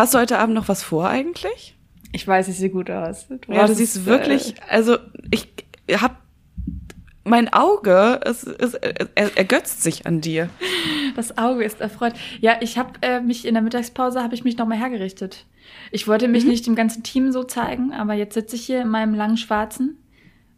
[0.00, 1.76] Hast du heute Abend noch was vor eigentlich?
[2.10, 3.28] Ich weiß, ich sehe gut aus.
[3.28, 4.96] Du ja, du siehst es, wirklich, äh, also
[5.30, 5.46] ich
[5.92, 6.22] hab
[7.24, 10.48] mein Auge, es, es, es ergötzt sich an dir.
[11.16, 12.14] Das Auge ist erfreut.
[12.40, 15.44] Ja, ich habe äh, mich in der Mittagspause habe ich mich nochmal hergerichtet.
[15.90, 16.50] Ich wollte mich mhm.
[16.50, 19.98] nicht dem ganzen Team so zeigen, aber jetzt sitze ich hier in meinem langen Schwarzen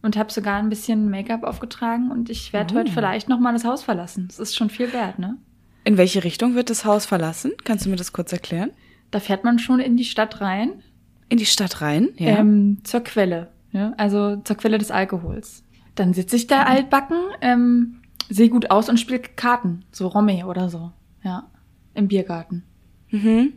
[0.02, 2.78] und habe sogar ein bisschen Make-up aufgetragen und ich werde oh.
[2.78, 4.28] heute vielleicht nochmal das Haus verlassen.
[4.28, 5.36] Das ist schon viel wert, ne?
[5.82, 7.50] In welche Richtung wird das Haus verlassen?
[7.64, 8.70] Kannst du mir das kurz erklären?
[9.12, 10.82] Da fährt man schon in die Stadt rein.
[11.28, 12.08] In die Stadt rein?
[12.16, 12.38] Ja.
[12.38, 13.92] Ähm, zur Quelle, ja?
[13.96, 15.62] also zur Quelle des Alkohols.
[15.94, 20.70] Dann sitze ich da altbacken, ähm, sehe gut aus und spiele Karten, so Romme oder
[20.70, 21.50] so, ja,
[21.94, 22.64] im Biergarten.
[23.10, 23.52] Mhm.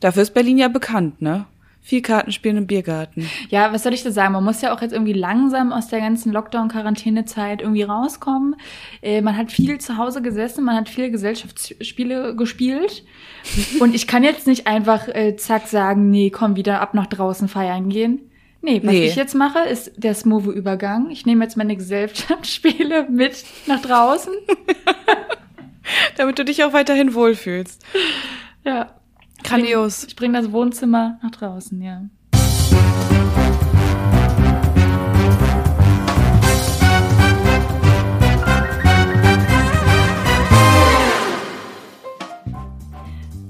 [0.00, 1.46] Dafür ist Berlin ja bekannt, ne?
[1.86, 3.30] Viel Karten spielen im Biergarten.
[3.48, 4.32] Ja, was soll ich da sagen?
[4.32, 8.56] Man muss ja auch jetzt irgendwie langsam aus der ganzen Lockdown-Quarantänezeit irgendwie rauskommen.
[9.02, 13.04] Äh, man hat viel zu Hause gesessen, man hat viel Gesellschaftsspiele gespielt.
[13.78, 17.46] Und ich kann jetzt nicht einfach äh, zack sagen, nee, komm wieder ab nach draußen
[17.46, 18.32] feiern gehen.
[18.62, 19.06] Nee, was nee.
[19.06, 21.10] ich jetzt mache, ist der smooth Übergang.
[21.10, 24.34] Ich nehme jetzt meine Gesellschaftsspiele mit nach draußen.
[26.16, 27.84] Damit du dich auch weiterhin wohlfühlst.
[28.64, 28.95] Ja.
[29.46, 30.02] Grandios.
[30.04, 32.02] Ich bringe das Wohnzimmer nach draußen, ja.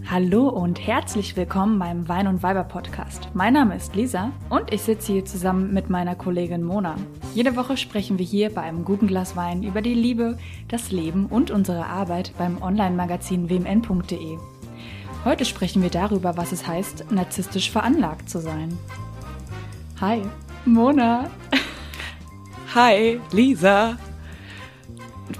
[0.09, 3.29] Hallo und herzlich willkommen beim Wein und Weiber Podcast.
[3.35, 6.97] Mein Name ist Lisa und ich sitze hier zusammen mit meiner Kollegin Mona.
[7.35, 11.27] Jede Woche sprechen wir hier bei einem guten Glas Wein über die Liebe, das Leben
[11.27, 14.39] und unsere Arbeit beim Online-Magazin wmn.de.
[15.27, 18.79] Heute sprechen wir darüber, was es heißt, narzisstisch veranlagt zu sein.
[20.01, 20.23] Hi,
[20.65, 21.29] Mona.
[22.77, 23.99] Hi, Lisa.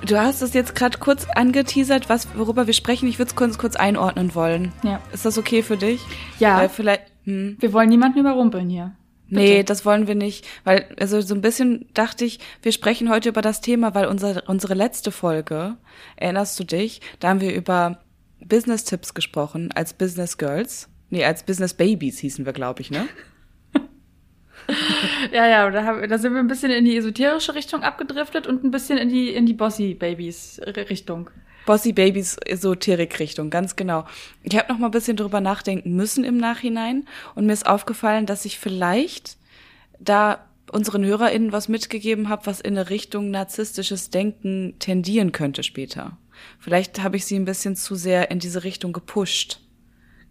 [0.05, 3.09] Du hast es jetzt gerade kurz angeteasert, was, worüber wir sprechen.
[3.09, 4.73] Ich würde es kurz, kurz einordnen wollen.
[4.83, 5.01] Ja.
[5.13, 6.01] Ist das okay für dich?
[6.41, 6.57] Ja.
[6.57, 7.57] Weil vielleicht, hm.
[7.61, 8.97] Wir wollen niemanden überrumpeln hier.
[9.29, 9.41] Bitte.
[9.41, 13.29] Nee, das wollen wir nicht, weil also so ein bisschen dachte ich, wir sprechen heute
[13.29, 15.77] über das Thema, weil unsere unsere letzte Folge,
[16.17, 17.99] erinnerst du dich, da haben wir über
[18.49, 20.89] Business Tipps gesprochen als Business Girls.
[21.11, 23.09] Nee, als Business Babies hießen wir, glaube ich, ne?
[25.33, 28.65] ja, ja, da, haben, da sind wir ein bisschen in die esoterische Richtung abgedriftet und
[28.65, 31.31] ein bisschen in die, in die Bossy-Babies-Richtung.
[31.67, 34.07] Bossy-Babies Esoterik-Richtung, ganz genau.
[34.43, 38.27] Ich habe noch mal ein bisschen drüber nachdenken müssen im Nachhinein und mir ist aufgefallen,
[38.27, 39.37] dass ich vielleicht
[39.99, 46.17] da unseren HörerInnen was mitgegeben habe, was in eine Richtung narzisstisches Denken tendieren könnte später.
[46.59, 49.61] Vielleicht habe ich sie ein bisschen zu sehr in diese Richtung gepusht.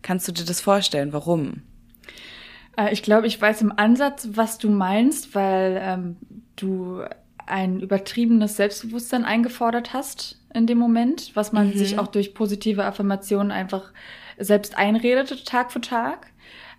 [0.01, 1.13] Kannst du dir das vorstellen?
[1.13, 1.63] Warum?
[2.77, 6.17] Äh, ich glaube, ich weiß im Ansatz, was du meinst, weil ähm,
[6.55, 7.03] du
[7.47, 11.77] ein übertriebenes Selbstbewusstsein eingefordert hast in dem Moment, was man mhm.
[11.77, 13.91] sich auch durch positive Affirmationen einfach
[14.37, 16.27] selbst einredet, Tag für Tag.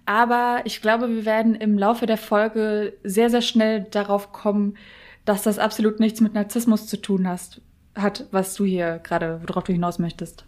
[0.06, 4.76] Aber ich glaube, wir werden im Laufe der Folge sehr, sehr schnell darauf kommen,
[5.24, 7.60] dass das absolut nichts mit Narzissmus zu tun hast,
[7.96, 10.44] hat, was du hier gerade, worauf du hinaus möchtest.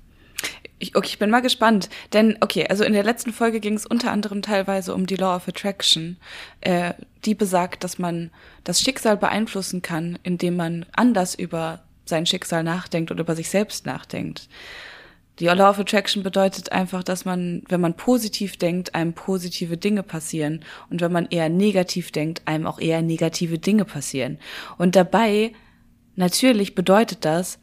[0.78, 1.88] Ich, okay, ich bin mal gespannt.
[2.12, 5.34] Denn, okay, also in der letzten Folge ging es unter anderem teilweise um die Law
[5.34, 6.16] of Attraction,
[6.60, 6.94] äh,
[7.24, 8.30] die besagt, dass man
[8.64, 13.86] das Schicksal beeinflussen kann, indem man anders über sein Schicksal nachdenkt oder über sich selbst
[13.86, 14.48] nachdenkt.
[15.40, 20.02] Die Law of Attraction bedeutet einfach, dass man, wenn man positiv denkt, einem positive Dinge
[20.02, 20.64] passieren.
[20.90, 24.38] Und wenn man eher negativ denkt, einem auch eher negative Dinge passieren.
[24.78, 25.52] Und dabei,
[26.18, 27.58] natürlich bedeutet das,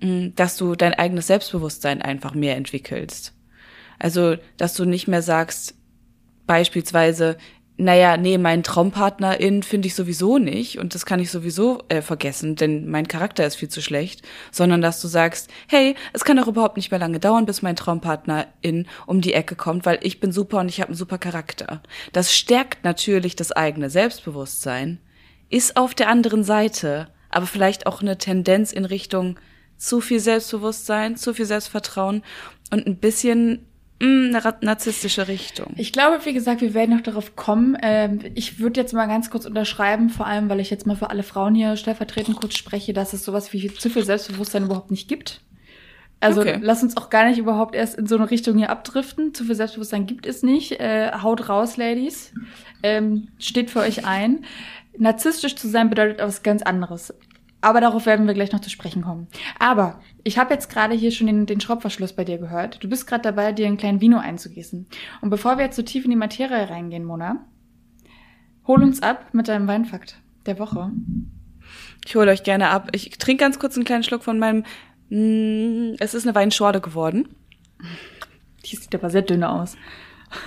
[0.00, 3.32] dass du dein eigenes Selbstbewusstsein einfach mehr entwickelst.
[3.98, 5.74] Also, dass du nicht mehr sagst,
[6.46, 7.38] beispielsweise,
[7.76, 12.54] naja, nee, meinen Traumpartnerin finde ich sowieso nicht und das kann ich sowieso äh, vergessen,
[12.54, 14.22] denn mein Charakter ist viel zu schlecht,
[14.52, 17.74] sondern dass du sagst, hey, es kann doch überhaupt nicht mehr lange dauern, bis mein
[17.74, 21.82] Traumpartnerin um die Ecke kommt, weil ich bin super und ich habe einen super Charakter.
[22.12, 25.00] Das stärkt natürlich das eigene Selbstbewusstsein,
[25.48, 29.38] ist auf der anderen Seite, aber vielleicht auch eine Tendenz in Richtung
[29.76, 32.22] zu viel Selbstbewusstsein, zu viel Selbstvertrauen
[32.70, 33.66] und ein bisschen
[34.00, 35.72] mm, eine narzisstische Richtung.
[35.76, 37.76] Ich glaube, wie gesagt, wir werden noch darauf kommen.
[37.82, 41.10] Ähm, ich würde jetzt mal ganz kurz unterschreiben, vor allem, weil ich jetzt mal für
[41.10, 45.08] alle Frauen hier stellvertretend kurz spreche, dass es sowas wie zu viel Selbstbewusstsein überhaupt nicht
[45.08, 45.40] gibt.
[46.20, 46.58] Also okay.
[46.62, 49.34] lass uns auch gar nicht überhaupt erst in so eine Richtung hier abdriften.
[49.34, 50.80] Zu viel Selbstbewusstsein gibt es nicht.
[50.80, 52.32] Äh, haut raus, Ladies.
[52.82, 54.44] Ähm, steht für euch ein.
[54.98, 57.14] Narzisstisch zu sein bedeutet etwas ganz anderes.
[57.60, 59.26] Aber darauf werden wir gleich noch zu sprechen kommen.
[59.58, 62.84] Aber ich habe jetzt gerade hier schon den, den Schraubverschluss bei dir gehört.
[62.84, 64.86] Du bist gerade dabei, dir einen kleinen Vino einzugießen.
[65.22, 67.46] Und bevor wir jetzt so tief in die Materie reingehen, Mona,
[68.66, 70.90] hol uns ab mit deinem Weinfakt der Woche.
[72.06, 72.90] Ich hole euch gerne ab.
[72.92, 74.64] Ich trinke ganz kurz einen kleinen Schluck von meinem.
[75.08, 77.30] Mm, es ist eine Weinschorle geworden.
[78.66, 79.76] Die sieht aber sehr dünn aus.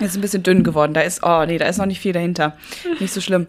[0.00, 0.94] Ist ein bisschen dünn geworden.
[0.94, 2.56] Da ist, oh nee, da ist noch nicht viel dahinter.
[3.00, 3.46] Nicht so schlimm.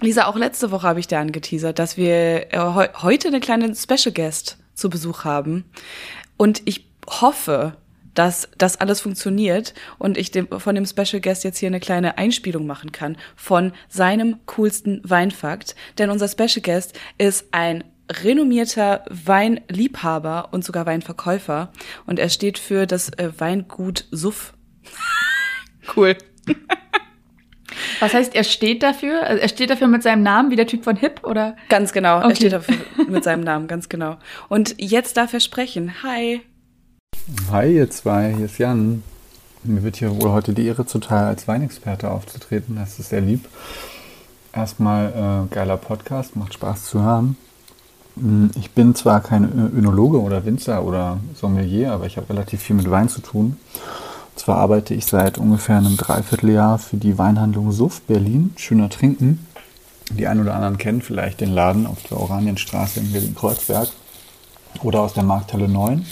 [0.00, 3.74] Lisa, auch letzte Woche habe ich dir angeteasert, dass wir äh, he heute eine kleine
[3.74, 5.64] Special Guest zu Besuch haben.
[6.36, 7.76] Und ich hoffe,
[8.14, 12.18] dass das alles funktioniert und ich dem, von dem Special Guest jetzt hier eine kleine
[12.18, 15.74] Einspielung machen kann von seinem coolsten Weinfakt.
[15.98, 21.72] Denn unser Special Guest ist ein renommierter Weinliebhaber und sogar Weinverkäufer
[22.06, 24.54] und er steht für das äh, Weingut Suff.
[25.96, 26.16] cool.
[27.98, 29.26] Was heißt, er steht dafür?
[29.26, 31.56] Also er steht dafür mit seinem Namen, wie der Typ von Hip, oder?
[31.68, 32.28] Ganz genau, okay.
[32.28, 32.76] er steht dafür
[33.08, 34.16] mit seinem Namen, ganz genau.
[34.48, 36.02] Und jetzt darf er sprechen.
[36.02, 36.42] Hi.
[37.50, 39.02] Hi, ihr zwei, hier ist Jan.
[39.62, 42.76] Mir wird hier wohl heute die Ehre zuteil, als Weinexperte aufzutreten.
[42.76, 43.46] Das ist sehr lieb.
[44.54, 47.36] Erstmal äh, geiler Podcast, macht Spaß zu hören.
[48.16, 49.44] Hm, ich bin zwar kein
[49.76, 53.58] Önologe oder Winzer oder Sommelier, aber ich habe relativ viel mit Wein zu tun.
[54.40, 59.46] Zwar arbeite ich seit ungefähr einem Dreivierteljahr für die Weinhandlung Suff Berlin, Schöner Trinken.
[60.16, 63.90] Die einen oder anderen kennen vielleicht den Laden auf der Oranienstraße in Berlin-Kreuzberg
[64.82, 66.06] oder aus der Markthalle 9.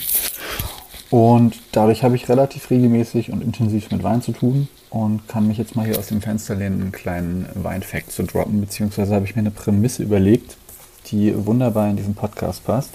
[1.08, 5.56] Und dadurch habe ich relativ regelmäßig und intensiv mit Wein zu tun und kann mich
[5.56, 9.36] jetzt mal hier aus dem Fenster lehnen, einen kleinen Weinfact zu droppen, beziehungsweise habe ich
[9.36, 10.58] mir eine Prämisse überlegt,
[11.06, 12.90] die wunderbar in diesen Podcast passt.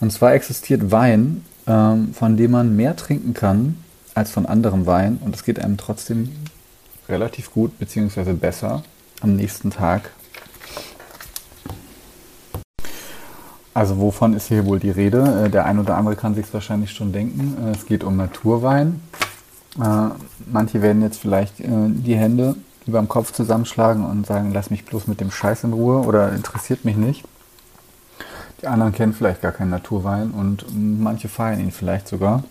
[0.00, 3.76] Und zwar existiert Wein, ähm, von dem man mehr trinken kann
[4.18, 6.30] als von anderem Wein und es geht einem trotzdem
[7.08, 8.82] relativ gut, beziehungsweise besser
[9.20, 10.10] am nächsten Tag
[13.78, 15.44] Also wovon ist hier wohl die Rede?
[15.44, 17.56] Äh, der ein oder andere kann sich wahrscheinlich schon denken.
[17.64, 19.00] Äh, es geht um Naturwein.
[19.80, 20.08] Äh,
[20.50, 22.56] manche werden jetzt vielleicht die Hände
[22.88, 26.32] über dem Kopf zusammenschlagen und sagen, lass mich bloß mit dem Scheiß in Ruhe oder
[26.32, 27.24] interessiert mich nicht.
[28.62, 32.42] Die anderen kennen vielleicht gar keinen Naturwein und manche feiern ihn vielleicht sogar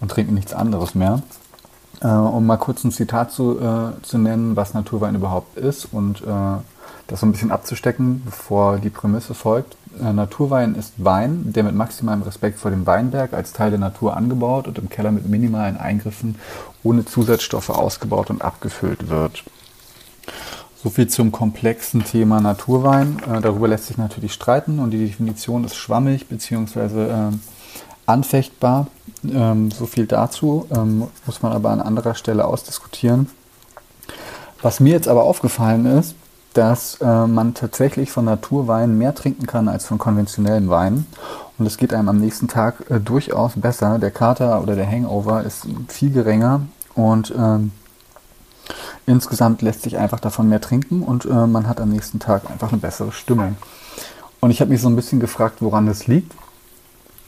[0.00, 1.22] und trinken nichts anderes mehr.
[2.00, 3.58] um mal kurz ein Zitat zu,
[4.02, 6.22] zu nennen, was Naturwein überhaupt ist und
[7.06, 9.76] das so ein bisschen abzustecken, bevor die Prämisse folgt.
[10.00, 14.16] Äh, Naturwein ist Wein, der mit maximalem Respekt vor dem Weinberg als Teil der Natur
[14.16, 16.36] angebaut und im Keller mit minimalen Eingriffen
[16.82, 19.44] ohne Zusatzstoffe ausgebaut und abgefüllt wird.
[20.82, 23.22] So viel zum komplexen Thema Naturwein.
[23.30, 27.06] Äh, darüber lässt sich natürlich streiten und die Definition ist schwammig bzw.
[27.06, 27.30] Äh,
[28.06, 28.88] anfechtbar.
[29.24, 33.28] Ähm, so viel dazu, ähm, muss man aber an anderer Stelle ausdiskutieren.
[34.62, 36.14] Was mir jetzt aber aufgefallen ist,
[36.54, 41.06] dass äh, man tatsächlich von Naturwein mehr trinken kann als von konventionellen Weinen.
[41.58, 43.98] Und es geht einem am nächsten Tag äh, durchaus besser.
[43.98, 46.62] Der Kater oder der Hangover ist viel geringer
[46.94, 47.72] und ähm,
[49.06, 52.72] insgesamt lässt sich einfach davon mehr trinken und äh, man hat am nächsten Tag einfach
[52.72, 53.56] eine bessere Stimmung.
[54.40, 56.32] Und ich habe mich so ein bisschen gefragt, woran das liegt.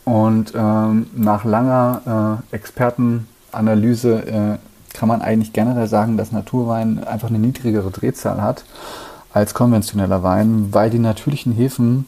[0.08, 4.58] Und ähm, nach langer äh, Expertenanalyse äh,
[4.94, 8.64] kann man eigentlich generell sagen, dass Naturwein einfach eine niedrigere Drehzahl hat
[9.34, 12.06] als konventioneller Wein, weil die natürlichen Hefen,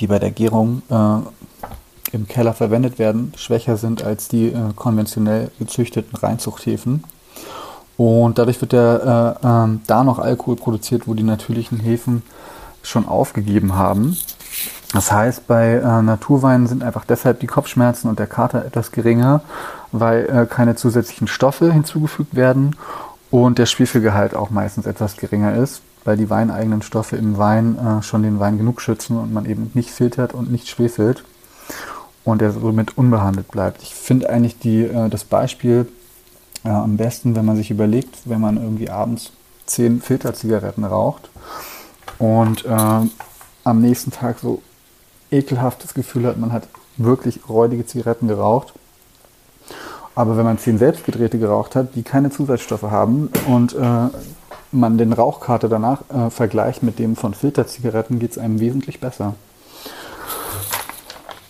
[0.00, 5.50] die bei der Gärung äh, im Keller verwendet werden, schwächer sind als die äh, konventionell
[5.58, 7.04] gezüchteten Reinzuchthäfen.
[7.98, 12.22] Und dadurch wird der, äh, ähm, da noch Alkohol produziert, wo die natürlichen Hefen
[12.82, 14.16] schon aufgegeben haben.
[14.92, 19.40] Das heißt, bei äh, Naturweinen sind einfach deshalb die Kopfschmerzen und der Kater etwas geringer,
[19.90, 22.76] weil äh, keine zusätzlichen Stoffe hinzugefügt werden
[23.30, 28.02] und der Schwefelgehalt auch meistens etwas geringer ist weil die weineigenen Stoffe im Wein äh,
[28.02, 31.24] schon den Wein genug schützen und man eben nicht filtert und nicht schwefelt
[32.24, 33.82] und er somit unbehandelt bleibt.
[33.82, 35.88] Ich finde eigentlich die, äh, das Beispiel
[36.64, 39.32] äh, am besten, wenn man sich überlegt, wenn man irgendwie abends
[39.66, 41.30] zehn Filterzigaretten raucht
[42.18, 43.00] und äh,
[43.64, 44.60] am nächsten Tag so
[45.32, 48.72] ekelhaftes Gefühl hat, man hat wirklich räudige Zigaretten geraucht.
[50.14, 54.08] Aber wenn man zehn selbstgedrehte geraucht hat, die keine Zusatzstoffe haben und äh,
[54.70, 59.34] man den Rauchkarte danach äh, vergleicht mit dem von Filterzigaretten, geht es einem wesentlich besser.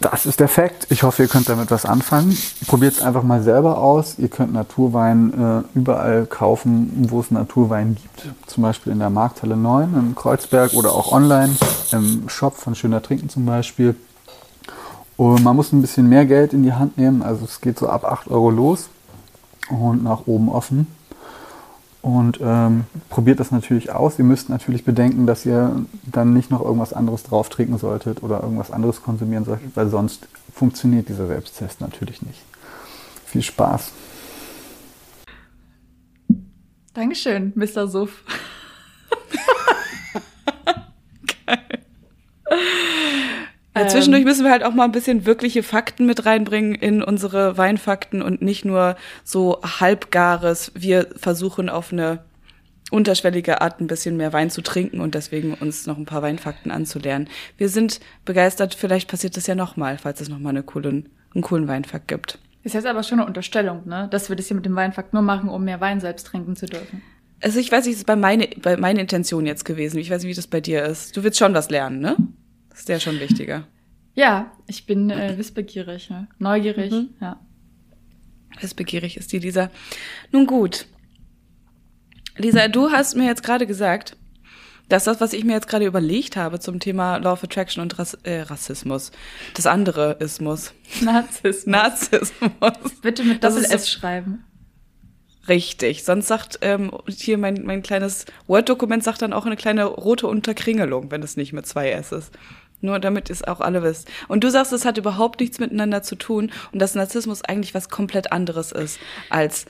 [0.03, 0.89] Das ist der Fakt.
[0.91, 2.37] Ich hoffe, ihr könnt damit was anfangen.
[2.67, 4.19] Probiert es einfach mal selber aus.
[4.19, 8.35] Ihr könnt Naturwein äh, überall kaufen, wo es Naturwein gibt.
[8.49, 11.55] Zum Beispiel in der Markthalle 9 in Kreuzberg oder auch online
[11.93, 13.95] im Shop von Schöner Trinken zum Beispiel.
[15.17, 17.23] Und man muss ein bisschen mehr Geld in die Hand nehmen.
[17.23, 18.89] Also es geht so ab 8 Euro los
[19.71, 20.89] und nach oben offen
[22.03, 24.19] und ähm, probiert das natürlich aus.
[24.19, 28.43] Ihr müsst natürlich bedenken, dass ihr dann nicht noch irgendwas anderes drauf trinken solltet oder
[28.43, 32.43] irgendwas anderes konsumieren solltet, weil sonst funktioniert dieser Selbsttest natürlich nicht.
[33.25, 33.93] Viel Spaß.
[36.93, 37.89] Dankeschön, Mr.
[37.89, 38.23] Suff.
[41.47, 41.79] Geil.
[43.75, 47.57] Ja, zwischendurch müssen wir halt auch mal ein bisschen wirkliche Fakten mit reinbringen in unsere
[47.57, 52.23] Weinfakten und nicht nur so halbgares, wir versuchen auf eine
[52.91, 56.71] unterschwellige Art ein bisschen mehr Wein zu trinken und deswegen uns noch ein paar Weinfakten
[56.71, 57.29] anzulernen.
[57.57, 61.67] Wir sind begeistert, vielleicht passiert das ja nochmal, falls es nochmal eine coolen, einen coolen
[61.67, 62.39] Weinfakt gibt.
[62.65, 64.09] Ist jetzt aber schon eine Unterstellung, ne?
[64.11, 66.67] Dass wir das hier mit dem Weinfakt nur machen, um mehr Wein selbst trinken zu
[66.67, 67.03] dürfen.
[67.41, 69.99] Also ich weiß nicht, das ist bei meine, bei meine Intention jetzt gewesen.
[69.99, 71.17] Ich weiß nicht, wie das bei dir ist.
[71.17, 72.17] Du willst schon was lernen, ne?
[72.75, 73.67] Ist ja schon wichtiger.
[74.15, 76.29] Ja, ich bin äh, wissbegierig, ne?
[76.39, 77.15] neugierig, mhm.
[77.19, 77.41] ja.
[78.61, 79.71] Wissbegierig ist die Lisa.
[80.33, 80.87] Nun gut.
[82.37, 84.19] Lisa, du hast mir jetzt gerade gesagt,
[84.89, 87.99] dass das, was ich mir jetzt gerade überlegt habe zum Thema Law of Attraction und
[87.99, 89.11] Rass äh, Rassismus,
[89.55, 90.75] das andere Ismus.
[91.01, 91.67] Narzissmus.
[91.67, 93.01] Narzissmus.
[93.01, 94.45] Bitte mit Doppel-S schreiben.
[95.49, 96.05] Richtig.
[96.05, 101.11] Sonst sagt ähm, hier mein, mein kleines Word-Dokument sagt dann auch eine kleine rote Unterkringelung,
[101.11, 102.33] wenn es nicht mit zwei S ist.
[102.83, 104.11] Nur damit ihr es auch alle wisst.
[104.29, 107.89] Und du sagst, es hat überhaupt nichts miteinander zu tun und dass Narzissmus eigentlich was
[107.89, 108.99] komplett anderes ist
[109.31, 109.67] als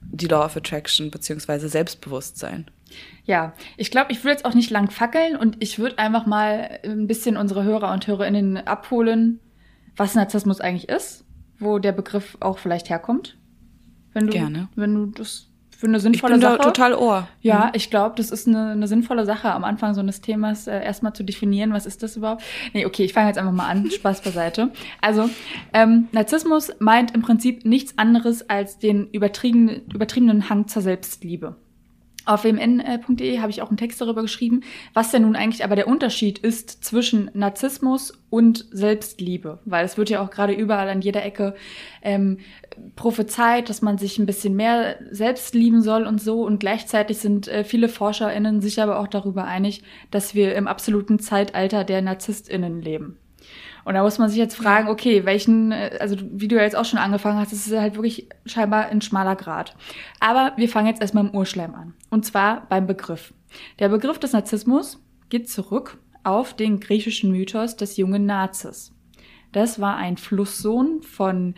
[0.00, 2.70] die Law of Attraction beziehungsweise Selbstbewusstsein.
[3.24, 6.80] Ja, ich glaube, ich würde jetzt auch nicht lang fackeln und ich würde einfach mal
[6.82, 9.40] ein bisschen unsere Hörer und Hörerinnen abholen,
[9.96, 11.24] was Narzissmus eigentlich ist,
[11.58, 13.36] wo der Begriff auch vielleicht herkommt.
[14.12, 14.68] Wenn du, Gerne.
[14.74, 15.47] Wenn du das
[15.78, 16.58] für eine sinnvolle ich bin Sache.
[16.58, 17.28] Da total Ohr.
[17.40, 17.70] Ja, mhm.
[17.74, 21.12] ich glaube, das ist eine, eine sinnvolle Sache, am Anfang so eines Themas äh, erstmal
[21.12, 22.42] zu definieren, was ist das überhaupt.
[22.72, 23.88] Nee, okay, ich fange jetzt einfach mal an.
[23.92, 24.72] Spaß beiseite.
[25.00, 25.30] Also,
[25.72, 31.54] ähm, Narzissmus meint im Prinzip nichts anderes als den übertriebenen, übertriebenen Hang zur Selbstliebe.
[32.28, 34.60] Auf wmn.de habe ich auch einen Text darüber geschrieben,
[34.92, 39.60] was denn nun eigentlich aber der Unterschied ist zwischen Narzissmus und Selbstliebe.
[39.64, 41.54] Weil es wird ja auch gerade überall an jeder Ecke
[42.02, 42.36] ähm,
[42.96, 46.42] prophezeit, dass man sich ein bisschen mehr selbst lieben soll und so.
[46.42, 51.18] Und gleichzeitig sind äh, viele ForscherInnen sich aber auch darüber einig, dass wir im absoluten
[51.18, 53.16] Zeitalter der NarzisstInnen leben.
[53.84, 56.76] Und da muss man sich jetzt fragen, okay, welchen, äh, also wie du ja jetzt
[56.76, 59.76] auch schon angefangen hast, das ist halt wirklich scheinbar ein schmaler Grad.
[60.20, 61.94] Aber wir fangen jetzt erstmal im Urschleim an.
[62.10, 63.32] Und zwar beim Begriff.
[63.78, 68.92] Der Begriff des Narzissmus geht zurück auf den griechischen Mythos des jungen Nazis.
[69.52, 71.54] Das war ein Flusssohn von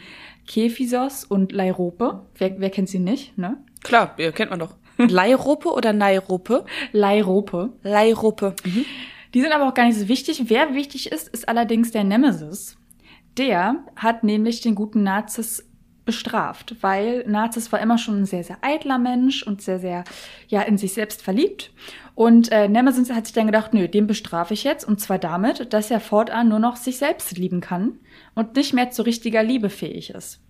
[0.46, 2.26] Kephisos und Lairope.
[2.36, 3.56] Wer, wer kennt sie nicht, ne?
[3.82, 4.74] Klar, kennt man doch.
[5.08, 6.64] Leirope oder Nairope?
[6.92, 7.72] Leirope.
[7.82, 8.54] Leirope.
[8.64, 8.84] Mhm.
[9.34, 10.44] Die sind aber auch gar nicht so wichtig.
[10.46, 12.76] Wer wichtig ist, ist allerdings der Nemesis.
[13.36, 15.64] Der hat nämlich den guten Nazis
[16.04, 20.04] bestraft, weil Nazis war immer schon ein sehr, sehr eitler Mensch und sehr, sehr,
[20.48, 21.72] ja, in sich selbst verliebt.
[22.14, 24.86] Und äh, Nemesis hat sich dann gedacht, nö, den bestrafe ich jetzt.
[24.86, 28.00] Und zwar damit, dass er fortan nur noch sich selbst lieben kann
[28.34, 30.40] und nicht mehr zu richtiger Liebe fähig ist.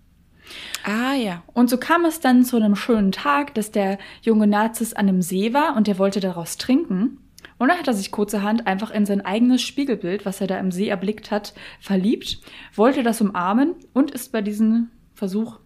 [0.83, 1.43] Ah ja.
[1.53, 5.21] Und so kam es dann zu einem schönen Tag, dass der junge Nazis an einem
[5.21, 7.19] See war und der wollte daraus trinken.
[7.61, 10.71] Und dann hat er sich kurzerhand einfach in sein eigenes Spiegelbild, was er da im
[10.71, 12.39] See erblickt hat, verliebt,
[12.73, 15.59] wollte das umarmen und ist bei diesem Versuch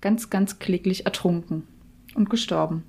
[0.00, 1.66] ganz, ganz kläglich ertrunken
[2.14, 2.84] und gestorben.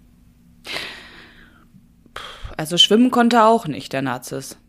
[2.56, 4.60] Also schwimmen konnte er auch nicht, der Nazis.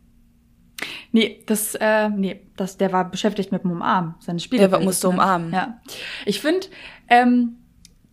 [1.10, 4.70] Nee, das, äh, nee, das, der war beschäftigt mit dem Umarmen, seine Spiele.
[4.70, 5.52] Der musste umarmen.
[5.52, 5.82] Ja.
[6.24, 6.66] Ich finde,
[7.08, 7.58] ähm,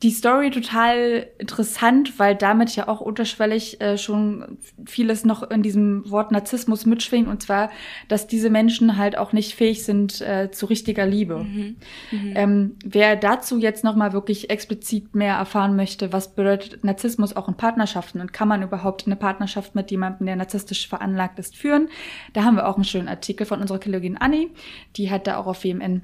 [0.01, 6.09] die Story total interessant, weil damit ja auch unterschwellig äh, schon vieles noch in diesem
[6.09, 7.69] Wort Narzissmus mitschwingt und zwar,
[8.07, 11.39] dass diese Menschen halt auch nicht fähig sind äh, zu richtiger Liebe.
[11.39, 11.75] Mhm.
[12.11, 12.33] Mhm.
[12.35, 17.49] Ähm, wer dazu jetzt noch mal wirklich explizit mehr erfahren möchte, was bedeutet Narzissmus auch
[17.49, 21.89] in Partnerschaften und kann man überhaupt eine Partnerschaft mit jemandem, der narzisstisch veranlagt ist, führen,
[22.31, 24.49] da haben wir auch einen schönen Artikel von unserer Kollegin Anni,
[24.95, 26.03] die hat da auch auf WMN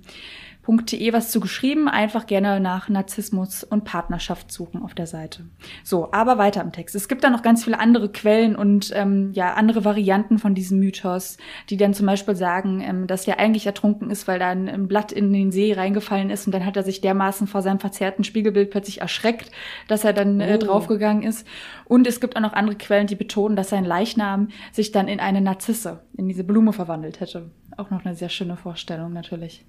[0.65, 1.88] www.narzissmus.de was zu geschrieben.
[1.88, 5.45] Einfach gerne nach Narzissmus und Partnerschaft suchen auf der Seite.
[5.84, 6.95] So, aber weiter im Text.
[6.95, 10.79] Es gibt da noch ganz viele andere Quellen und ähm, ja andere Varianten von diesem
[10.79, 11.38] Mythos,
[11.69, 14.88] die dann zum Beispiel sagen, ähm, dass er eigentlich ertrunken ist, weil da ein, ein
[14.88, 18.24] Blatt in den See reingefallen ist und dann hat er sich dermaßen vor seinem verzerrten
[18.24, 19.51] Spiegelbild plötzlich erschreckt,
[19.88, 20.65] dass er dann äh, oh.
[20.65, 21.48] draufgegangen ist.
[21.86, 25.19] Und es gibt auch noch andere Quellen, die betonen, dass sein Leichnam sich dann in
[25.19, 27.51] eine Narzisse, in diese Blume verwandelt hätte.
[27.77, 29.65] Auch noch eine sehr schöne Vorstellung natürlich.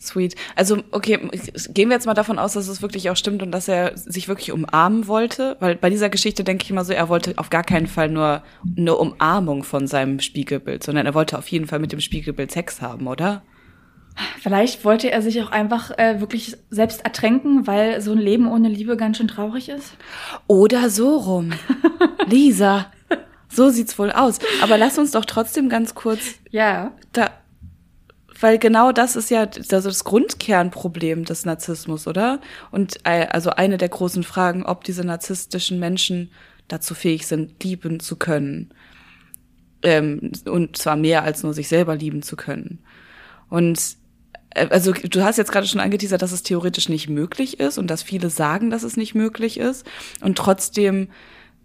[0.00, 0.34] Sweet.
[0.56, 1.18] Also, okay,
[1.68, 4.28] gehen wir jetzt mal davon aus, dass es wirklich auch stimmt und dass er sich
[4.28, 7.64] wirklich umarmen wollte, weil bei dieser Geschichte denke ich immer so, er wollte auf gar
[7.64, 8.42] keinen Fall nur
[8.76, 12.80] eine Umarmung von seinem Spiegelbild, sondern er wollte auf jeden Fall mit dem Spiegelbild Sex
[12.80, 13.42] haben, oder?
[14.40, 18.68] Vielleicht wollte er sich auch einfach äh, wirklich selbst ertränken, weil so ein Leben ohne
[18.68, 19.96] Liebe ganz schön traurig ist.
[20.46, 21.52] Oder so rum.
[22.26, 22.86] Lisa.
[23.48, 24.38] So sieht's wohl aus.
[24.62, 26.92] Aber lass uns doch trotzdem ganz kurz ja.
[27.12, 27.30] da
[28.40, 32.40] weil genau das ist ja also das Grundkernproblem des Narzissmus, oder?
[32.70, 36.30] Und äh, also eine der großen Fragen, ob diese narzisstischen Menschen
[36.68, 38.70] dazu fähig sind, lieben zu können.
[39.82, 42.80] Ähm, und zwar mehr als nur sich selber lieben zu können.
[43.48, 43.96] Und
[44.50, 47.88] äh, also du hast jetzt gerade schon angeteasert, dass es theoretisch nicht möglich ist und
[47.88, 49.86] dass viele sagen, dass es nicht möglich ist.
[50.20, 51.08] Und trotzdem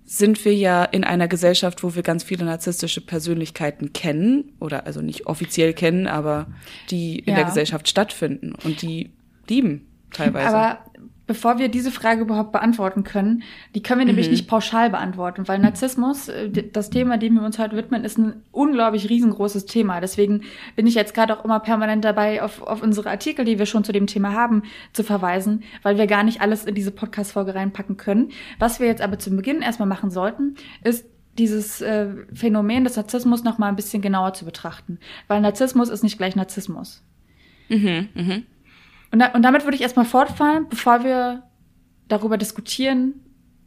[0.05, 5.01] sind wir ja in einer Gesellschaft, wo wir ganz viele narzisstische Persönlichkeiten kennen oder also
[5.01, 6.47] nicht offiziell kennen, aber
[6.91, 7.35] die in ja.
[7.35, 9.11] der Gesellschaft stattfinden und die
[9.49, 10.55] lieben teilweise.
[10.55, 10.79] Aber
[11.27, 14.33] bevor wir diese Frage überhaupt beantworten können, die können wir nämlich mhm.
[14.33, 18.43] nicht pauschal beantworten, weil Narzissmus, äh, das Thema, dem wir uns heute widmen, ist ein
[18.51, 20.01] unglaublich riesengroßes Thema.
[20.01, 20.41] Deswegen
[20.75, 23.83] bin ich jetzt gerade auch immer permanent dabei, auf, auf unsere Artikel, die wir schon
[23.83, 24.63] zu dem Thema haben,
[24.93, 28.29] zu verweisen, weil wir gar nicht alles in diese Podcast-Folge reinpacken können.
[28.59, 31.05] Was wir jetzt aber zum Beginn erstmal machen sollten, ist
[31.37, 34.99] dieses äh, Phänomen des Narzissmus noch mal ein bisschen genauer zu betrachten.
[35.27, 37.03] Weil Narzissmus ist nicht gleich Narzissmus.
[37.67, 38.43] Mhm, mhm.
[39.11, 41.43] Und, da, und damit würde ich erstmal fortfahren, bevor wir
[42.07, 43.13] darüber diskutieren,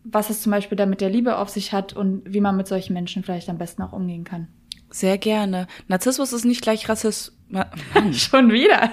[0.04, 2.66] was es zum Beispiel da mit der Liebe auf sich hat und wie man mit
[2.66, 4.48] solchen Menschen vielleicht am besten auch umgehen kann.
[4.90, 5.66] Sehr gerne.
[5.86, 7.36] Narzissmus ist nicht gleich Rassismus.
[8.12, 8.90] Schon wieder.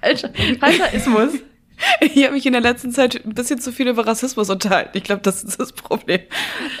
[0.00, 1.32] Falscher, falscher Ismus.
[2.02, 4.98] Ich habe mich in der letzten Zeit ein bisschen zu viel über Rassismus unterhalten.
[4.98, 6.20] Ich glaube, das ist das Problem.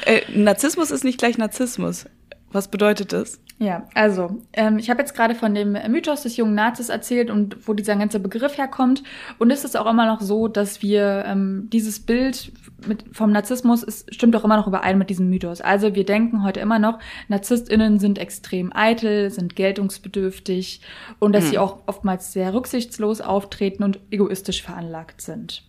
[0.04, 2.04] Äh, Narzissmus ist nicht gleich Narzissmus.
[2.52, 3.40] Was bedeutet das?
[3.58, 7.68] Ja, also ähm, ich habe jetzt gerade von dem Mythos des jungen Nazis erzählt und
[7.68, 9.02] wo dieser ganze Begriff herkommt.
[9.38, 12.52] Und es ist auch immer noch so, dass wir ähm, dieses Bild
[12.86, 15.60] mit, vom Narzissmus ist, stimmt auch immer noch überein mit diesem Mythos.
[15.60, 20.80] Also wir denken heute immer noch, NarzisstInnen sind extrem eitel, sind geltungsbedürftig
[21.18, 21.50] und dass hm.
[21.50, 25.64] sie auch oftmals sehr rücksichtslos auftreten und egoistisch veranlagt sind.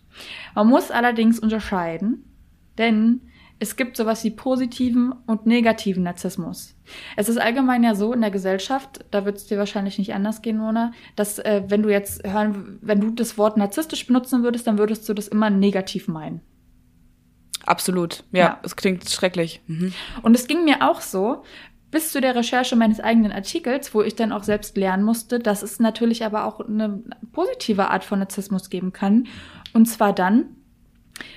[0.54, 2.24] Man muss allerdings unterscheiden,
[2.78, 3.20] denn
[3.62, 6.74] es gibt sowas wie positiven und negativen Narzissmus.
[7.16, 10.42] Es ist allgemein ja so in der Gesellschaft, da wird es dir wahrscheinlich nicht anders
[10.42, 14.66] gehen, Mona, dass äh, wenn du jetzt hören, wenn du das Wort narzisstisch benutzen würdest,
[14.66, 16.40] dann würdest du das immer negativ meinen.
[17.64, 19.60] Absolut, ja, es klingt schrecklich.
[19.68, 19.92] Mhm.
[20.22, 21.44] Und es ging mir auch so,
[21.92, 25.62] bis zu der Recherche meines eigenen Artikels, wo ich dann auch selbst lernen musste, dass
[25.62, 27.00] es natürlich aber auch eine
[27.30, 29.28] positive Art von Narzissmus geben kann.
[29.72, 30.56] Und zwar dann,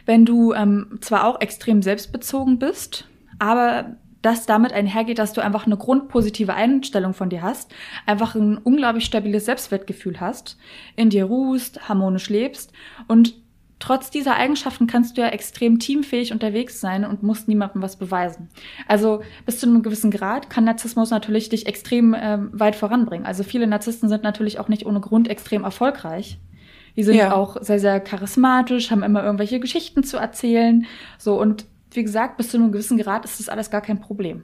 [0.06, 3.08] wenn du ähm, zwar auch extrem selbstbezogen bist,
[3.40, 7.74] aber das damit einhergeht, dass du einfach eine grundpositive Einstellung von dir hast,
[8.08, 10.58] einfach ein unglaublich stabiles Selbstwertgefühl hast,
[10.96, 12.72] in dir ruhst, harmonisch lebst
[13.08, 13.36] und
[13.78, 18.50] trotz dieser Eigenschaften kannst du ja extrem teamfähig unterwegs sein und musst niemandem was beweisen.
[18.88, 23.28] Also bis zu einem gewissen Grad kann Narzissmus natürlich dich extrem ähm, weit voranbringen.
[23.28, 26.40] Also viele Narzissten sind natürlich auch nicht ohne Grund extrem erfolgreich.
[26.96, 27.34] Die sind ja.
[27.34, 30.86] auch sehr, sehr charismatisch, haben immer irgendwelche Geschichten zu erzählen.
[31.18, 34.44] So, und wie gesagt, bis zu einem gewissen Grad ist das alles gar kein Problem.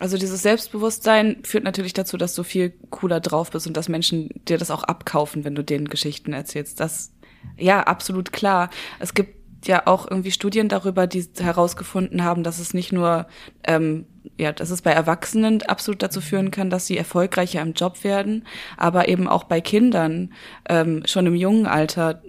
[0.00, 4.28] Also dieses Selbstbewusstsein führt natürlich dazu, dass du viel cooler drauf bist und dass Menschen
[4.48, 6.80] dir das auch abkaufen, wenn du denen Geschichten erzählst.
[6.80, 7.12] Das,
[7.56, 8.70] ja, absolut klar.
[8.98, 13.26] Es gibt ja auch irgendwie Studien darüber, die herausgefunden haben, dass es nicht nur,
[13.64, 14.06] ähm,
[14.42, 18.46] ja, dass es bei Erwachsenen absolut dazu führen kann, dass sie erfolgreicher im Job werden,
[18.76, 20.32] aber eben auch bei Kindern
[20.68, 22.22] ähm, schon im jungen Alter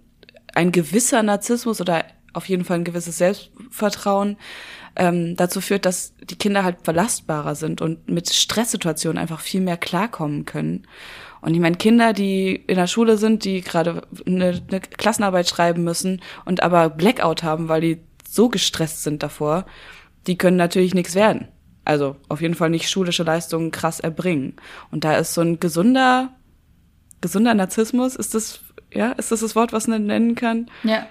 [0.54, 4.38] ein gewisser Narzissmus oder auf jeden Fall ein gewisses Selbstvertrauen
[4.95, 9.78] ähm, dazu führt, dass die Kinder halt belastbarer sind und mit Stresssituationen einfach viel mehr
[9.78, 10.88] klarkommen können.
[11.41, 15.84] Und ich meine, Kinder, die in der Schule sind, die gerade eine, eine Klassenarbeit schreiben
[15.84, 19.65] müssen und aber Blackout haben, weil die so gestresst sind davor,
[20.28, 21.49] die können natürlich nichts werden.
[21.86, 24.56] Also auf jeden Fall nicht schulische Leistungen krass erbringen.
[24.91, 26.34] Und da ist so ein gesunder,
[27.22, 30.69] gesunder Narzissmus, ist das, ja, ist das das Wort, was man nennen kann?
[30.84, 31.08] Ja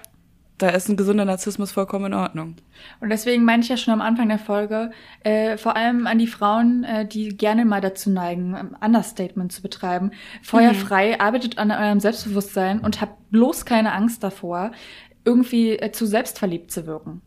[0.57, 2.55] da ist ein gesunder Narzissmus vollkommen in Ordnung.
[3.01, 4.91] Und deswegen meine ich ja schon am Anfang der Folge,
[5.23, 9.61] äh, vor allem an die Frauen, äh, die gerne mal dazu neigen, ein Understatement zu
[9.61, 10.11] betreiben.
[10.41, 11.21] Feuerfrei, mhm.
[11.21, 14.71] arbeitet an eurem Selbstbewusstsein und habt bloß keine Angst davor,
[15.25, 17.21] irgendwie äh, zu selbstverliebt zu wirken.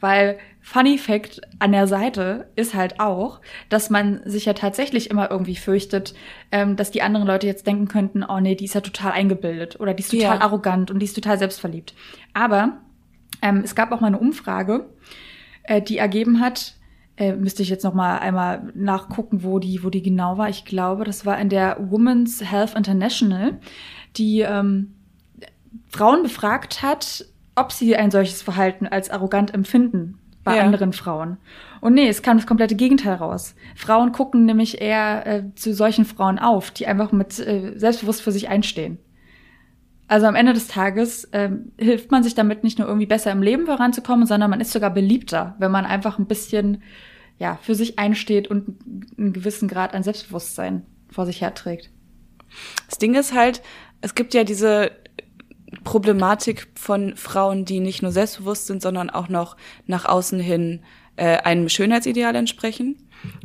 [0.00, 5.30] Weil Funny Fact an der Seite ist halt auch, dass man sich ja tatsächlich immer
[5.30, 6.14] irgendwie fürchtet,
[6.50, 9.80] ähm, dass die anderen Leute jetzt denken könnten, oh nee, die ist ja total eingebildet
[9.80, 10.40] oder die ist total ja.
[10.40, 11.94] arrogant und die ist total selbstverliebt.
[12.32, 12.78] Aber
[13.42, 14.86] ähm, es gab auch mal eine Umfrage,
[15.64, 16.76] äh, die ergeben hat,
[17.16, 20.48] äh, müsste ich jetzt noch mal einmal nachgucken, wo die, wo die genau war.
[20.48, 23.58] Ich glaube, das war in der Women's Health International,
[24.16, 24.94] die ähm,
[25.88, 30.62] Frauen befragt hat, ob sie ein solches Verhalten als arrogant empfinden bei ja.
[30.62, 31.36] anderen Frauen.
[31.80, 33.54] Und nee, es kam das komplette Gegenteil raus.
[33.76, 38.32] Frauen gucken nämlich eher äh, zu solchen Frauen auf, die einfach mit äh, selbstbewusst für
[38.32, 38.98] sich einstehen.
[40.08, 43.42] Also am Ende des Tages ähm, hilft man sich damit nicht nur irgendwie besser im
[43.42, 46.82] Leben voranzukommen, sondern man ist sogar beliebter, wenn man einfach ein bisschen
[47.38, 48.78] ja für sich einsteht und
[49.16, 51.90] einen gewissen Grad an Selbstbewusstsein vor sich herträgt.
[52.88, 53.62] Das Ding ist halt,
[54.00, 54.90] es gibt ja diese
[55.84, 59.56] Problematik von Frauen, die nicht nur selbstbewusst sind, sondern auch noch
[59.86, 60.80] nach außen hin
[61.16, 62.96] äh, einem Schönheitsideal entsprechen.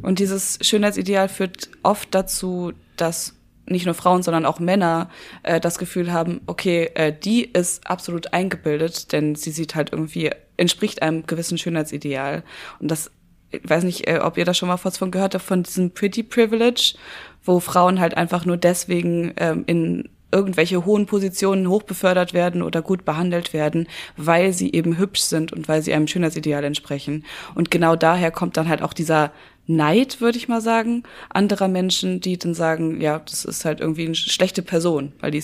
[0.02, 3.36] Und dieses Schönheitsideal führt oft dazu, dass
[3.70, 5.10] nicht nur Frauen, sondern auch Männer
[5.44, 10.32] äh, das Gefühl haben, okay, äh, die ist absolut eingebildet, denn sie sieht halt irgendwie,
[10.56, 12.44] entspricht einem gewissen Schönheitsideal.
[12.80, 13.12] Und das,
[13.52, 16.24] ich weiß nicht, äh, ob ihr da schon mal von gehört habt, von diesem Pretty
[16.24, 16.96] Privilege,
[17.44, 23.06] wo Frauen halt einfach nur deswegen ähm, in irgendwelche hohen Positionen hochbefördert werden oder gut
[23.06, 23.88] behandelt werden,
[24.18, 27.26] weil sie eben hübsch sind und weil sie einem Schönheitsideal entsprechen.
[27.56, 29.32] Und genau daher kommt dann halt auch dieser
[29.68, 34.06] Neid, würde ich mal sagen, anderer Menschen, die dann sagen, ja, das ist halt irgendwie
[34.06, 35.44] eine schlechte Person, weil die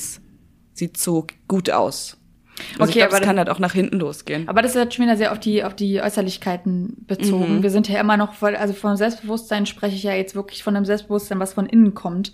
[0.73, 2.17] sieht so gut aus.
[2.73, 4.47] Also okay, ich glaub, aber das kann halt auch nach hinten losgehen.
[4.47, 7.57] Aber das ist halt schon wieder sehr auf die auf die Äußerlichkeiten bezogen.
[7.57, 7.63] Mhm.
[7.63, 10.75] Wir sind ja immer noch voll, also von Selbstbewusstsein spreche ich ja jetzt wirklich von
[10.75, 12.33] einem Selbstbewusstsein, was von innen kommt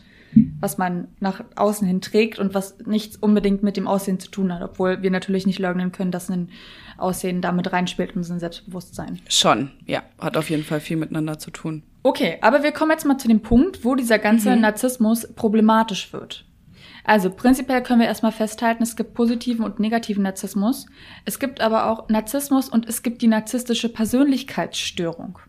[0.60, 4.54] was man nach außen hin trägt und was nichts unbedingt mit dem Aussehen zu tun
[4.54, 6.50] hat, obwohl wir natürlich nicht leugnen können, dass ein
[6.98, 9.20] Aussehen damit reinspielt und ein Selbstbewusstsein.
[9.30, 11.84] Schon, ja, hat auf jeden Fall viel miteinander zu tun.
[12.04, 14.62] Okay, aber wir kommen jetzt mal zu dem Punkt, wo dieser ganze mhm.
[14.62, 16.46] Narzissmus problematisch wird.
[17.04, 20.86] Also prinzipiell können wir erstmal festhalten, es gibt positiven und negativen Narzissmus.
[21.26, 25.40] Es gibt aber auch Narzissmus und es gibt die narzisstische Persönlichkeitsstörung.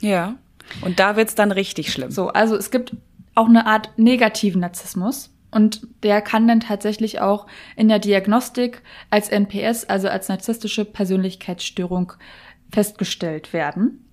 [0.00, 0.36] Ja.
[0.82, 2.10] Und da wird's dann richtig schlimm.
[2.10, 2.96] So, also es gibt
[3.40, 5.34] auch eine Art negativen Narzissmus.
[5.50, 12.12] Und der kann dann tatsächlich auch in der Diagnostik als NPS, also als narzisstische Persönlichkeitsstörung,
[12.70, 14.04] festgestellt werden.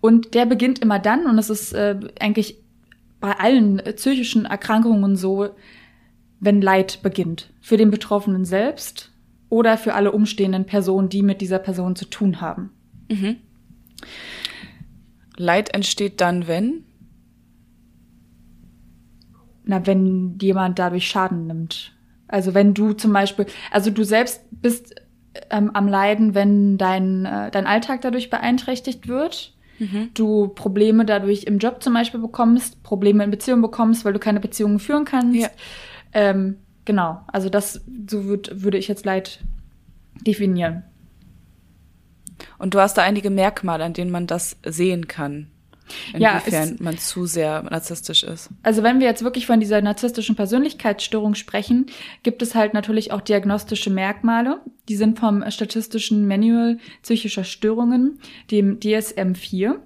[0.00, 2.58] Und der beginnt immer dann, und es ist äh, eigentlich
[3.20, 5.48] bei allen psychischen Erkrankungen so,
[6.38, 7.50] wenn Leid beginnt.
[7.60, 9.10] Für den Betroffenen selbst
[9.48, 12.70] oder für alle umstehenden Personen, die mit dieser Person zu tun haben.
[13.08, 13.36] Mhm.
[15.36, 16.84] Leid entsteht dann, wenn?
[19.64, 21.92] Na, wenn jemand dadurch Schaden nimmt.
[22.28, 24.94] Also wenn du zum Beispiel, also du selbst bist
[25.50, 30.10] ähm, am Leiden, wenn dein, äh, dein Alltag dadurch beeinträchtigt wird, mhm.
[30.14, 34.40] du Probleme dadurch im Job zum Beispiel bekommst, Probleme in Beziehungen bekommst, weil du keine
[34.40, 35.40] Beziehungen führen kannst.
[35.40, 35.48] Ja.
[36.12, 39.40] Ähm, genau, also das, so würd, würde ich jetzt Leid
[40.26, 40.84] definieren.
[42.58, 45.48] Und du hast da einige Merkmale, an denen man das sehen kann.
[46.12, 48.50] Inwiefern ja, man zu sehr narzisstisch ist.
[48.62, 51.86] Also wenn wir jetzt wirklich von dieser narzisstischen Persönlichkeitsstörung sprechen,
[52.22, 54.60] gibt es halt natürlich auch diagnostische Merkmale.
[54.88, 58.18] Die sind vom Statistischen Manual psychischer Störungen,
[58.50, 59.76] dem DSM-4.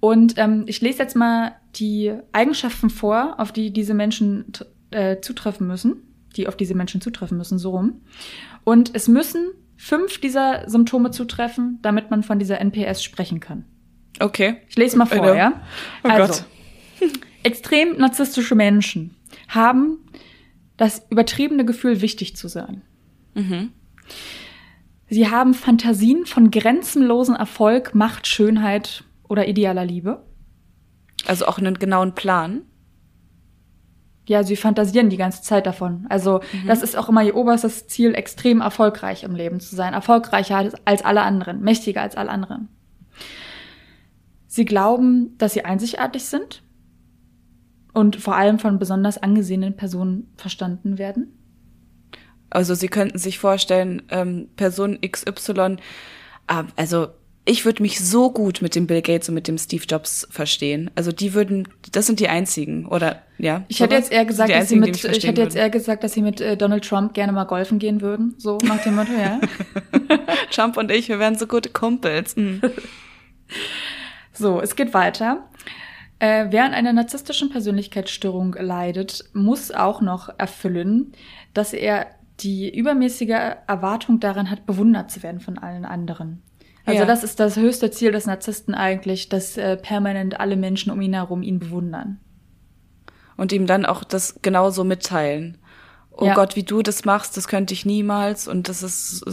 [0.00, 4.46] Und ähm, ich lese jetzt mal die Eigenschaften vor, auf die diese Menschen
[4.90, 6.02] äh, zutreffen müssen,
[6.36, 8.00] die auf diese Menschen zutreffen müssen, so rum.
[8.64, 13.64] Und es müssen fünf dieser Symptome zutreffen, damit man von dieser NPS sprechen kann.
[14.20, 14.56] Okay.
[14.68, 15.62] Ich lese mal vor, ja?
[16.04, 16.44] Oh also,
[17.00, 17.10] Gott.
[17.42, 19.16] extrem narzisstische Menschen
[19.48, 19.98] haben
[20.76, 22.82] das übertriebene Gefühl, wichtig zu sein.
[23.34, 23.72] Mhm.
[25.08, 30.24] Sie haben Fantasien von grenzenlosen Erfolg, Macht, Schönheit oder idealer Liebe.
[31.26, 32.62] Also auch einen genauen Plan.
[34.26, 36.06] Ja, sie fantasieren die ganze Zeit davon.
[36.08, 36.66] Also mhm.
[36.66, 39.92] das ist auch immer ihr oberstes Ziel, extrem erfolgreich im Leben zu sein.
[39.92, 42.68] Erfolgreicher als alle anderen, mächtiger als alle anderen.
[44.52, 46.62] Sie glauben, dass sie einzigartig sind
[47.94, 51.32] und vor allem von besonders angesehenen Personen verstanden werden.
[52.50, 55.78] Also Sie könnten sich vorstellen, ähm, Person XY,
[56.48, 57.06] äh, also
[57.46, 60.90] ich würde mich so gut mit dem Bill Gates und mit dem Steve Jobs verstehen.
[60.96, 63.64] Also die würden, das sind die einzigen, oder ja?
[63.68, 66.20] Ich hätte jetzt eher gesagt, dass sie mit, ich hätte jetzt eher gesagt, dass sie
[66.20, 69.40] mit äh, Donald Trump gerne mal golfen gehen würden, so nach dem Motto, ja.
[70.50, 72.36] Trump und ich, wir wären so gute Kumpels.
[72.36, 72.60] Mhm.
[74.32, 75.48] So, es geht weiter.
[76.18, 81.12] Äh, wer an einer narzisstischen Persönlichkeitsstörung leidet, muss auch noch erfüllen,
[81.52, 82.06] dass er
[82.40, 86.42] die übermäßige Erwartung daran hat, bewundert zu werden von allen anderen.
[86.84, 87.06] Also ja.
[87.06, 91.14] das ist das höchste Ziel des Narzissten eigentlich, dass äh, permanent alle Menschen um ihn
[91.14, 92.18] herum ihn bewundern.
[93.36, 95.58] Und ihm dann auch das genauso mitteilen.
[96.10, 96.34] Oh ja.
[96.34, 98.48] Gott, wie du das machst, das könnte ich niemals.
[98.48, 99.24] Und das ist,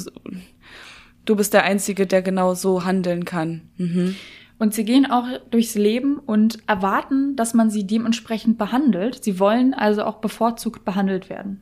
[1.26, 3.70] du bist der Einzige, der genau so handeln kann.
[3.78, 4.16] Mhm.
[4.60, 9.24] Und sie gehen auch durchs Leben und erwarten, dass man sie dementsprechend behandelt.
[9.24, 11.62] Sie wollen also auch bevorzugt behandelt werden.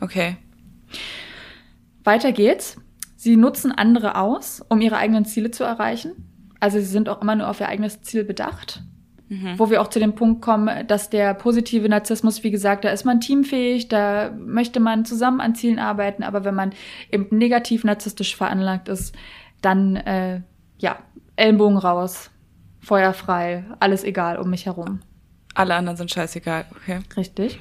[0.00, 0.36] Okay.
[2.04, 2.76] Weiter geht's.
[3.16, 6.12] Sie nutzen andere aus, um ihre eigenen Ziele zu erreichen.
[6.60, 8.82] Also sie sind auch immer nur auf ihr eigenes Ziel bedacht.
[9.30, 9.58] Mhm.
[9.58, 13.06] Wo wir auch zu dem Punkt kommen, dass der positive Narzissmus, wie gesagt, da ist
[13.06, 16.74] man teamfähig, da möchte man zusammen an Zielen arbeiten, aber wenn man
[17.10, 19.14] eben negativ narzisstisch veranlagt ist,
[19.62, 20.42] dann äh,
[20.78, 20.98] ja,
[21.36, 22.30] Ellenbogen raus,
[22.80, 25.00] Feuer frei, alles egal um mich herum.
[25.54, 27.00] Alle anderen sind scheißegal, okay.
[27.16, 27.58] Richtig.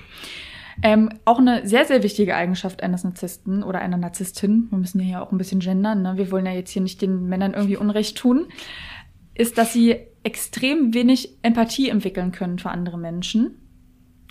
[0.82, 5.06] Ähm, auch eine sehr, sehr wichtige Eigenschaft eines Narzissten oder einer Narzisstin, wir müssen ja
[5.06, 6.18] hier auch ein bisschen gendern, ne?
[6.18, 8.48] wir wollen ja jetzt hier nicht den Männern irgendwie Unrecht tun,
[9.36, 13.60] ist, dass sie extrem wenig Empathie entwickeln können für andere Menschen.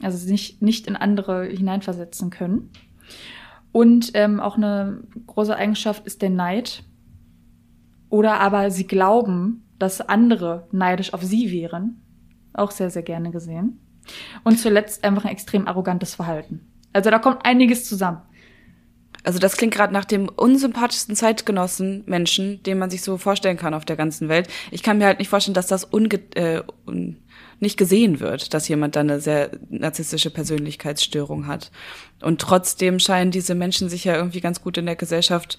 [0.02, 2.70] Also sich nicht in andere hineinversetzen können.
[3.70, 6.82] Und ähm, auch eine große Eigenschaft ist der Neid.
[8.12, 12.02] Oder aber sie glauben, dass andere neidisch auf sie wären.
[12.52, 13.80] Auch sehr, sehr gerne gesehen.
[14.44, 16.60] Und zuletzt einfach ein extrem arrogantes Verhalten.
[16.92, 18.20] Also da kommt einiges zusammen.
[19.24, 23.72] Also das klingt gerade nach dem unsympathischsten Zeitgenossen Menschen, den man sich so vorstellen kann
[23.72, 24.46] auf der ganzen Welt.
[24.70, 27.16] Ich kann mir halt nicht vorstellen, dass das unge äh, un
[27.60, 31.70] nicht gesehen wird, dass jemand da eine sehr narzisstische Persönlichkeitsstörung hat.
[32.20, 35.58] Und trotzdem scheinen diese Menschen sich ja irgendwie ganz gut in der Gesellschaft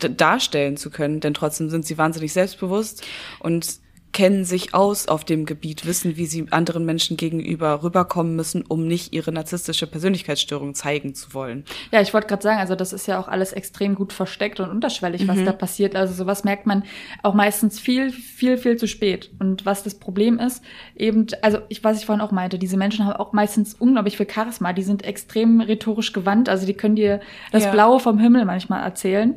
[0.00, 3.04] darstellen zu können, denn trotzdem sind sie wahnsinnig selbstbewusst
[3.38, 3.80] und
[4.12, 8.86] kennen sich aus auf dem Gebiet, wissen, wie sie anderen Menschen gegenüber rüberkommen müssen, um
[8.86, 11.64] nicht ihre narzisstische Persönlichkeitsstörung zeigen zu wollen.
[11.92, 14.70] Ja, ich wollte gerade sagen, also das ist ja auch alles extrem gut versteckt und
[14.70, 15.46] unterschwellig, was mhm.
[15.46, 15.94] da passiert.
[15.94, 16.84] Also sowas merkt man
[17.22, 19.30] auch meistens viel, viel, viel zu spät.
[19.38, 20.62] Und was das Problem ist,
[20.96, 24.28] eben, also ich, was ich vorhin auch meinte, diese Menschen haben auch meistens unglaublich viel
[24.28, 24.72] Charisma.
[24.72, 27.20] Die sind extrem rhetorisch gewandt, also die können dir
[27.52, 27.70] das ja.
[27.70, 29.36] Blaue vom Himmel manchmal erzählen.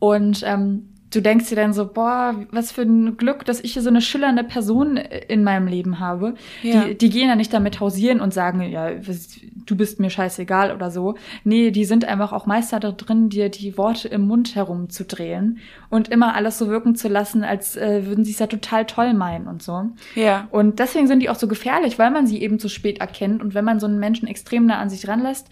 [0.00, 3.82] Und ähm, du denkst dir dann so, boah, was für ein Glück, dass ich hier
[3.82, 6.34] so eine schillernde Person in meinem Leben habe.
[6.62, 6.84] Ja.
[6.84, 8.90] Die, die gehen ja nicht damit hausieren und sagen, ja,
[9.66, 11.16] du bist mir scheißegal oder so.
[11.44, 16.08] Nee, die sind einfach auch Meister da drin, dir die Worte im Mund herumzudrehen und
[16.08, 19.48] immer alles so wirken zu lassen, als äh, würden sie es ja total toll meinen
[19.48, 19.90] und so.
[20.14, 20.48] Ja.
[20.50, 23.54] Und deswegen sind die auch so gefährlich, weil man sie eben zu spät erkennt und
[23.54, 25.48] wenn man so einen Menschen extrem nah an sich ranlässt,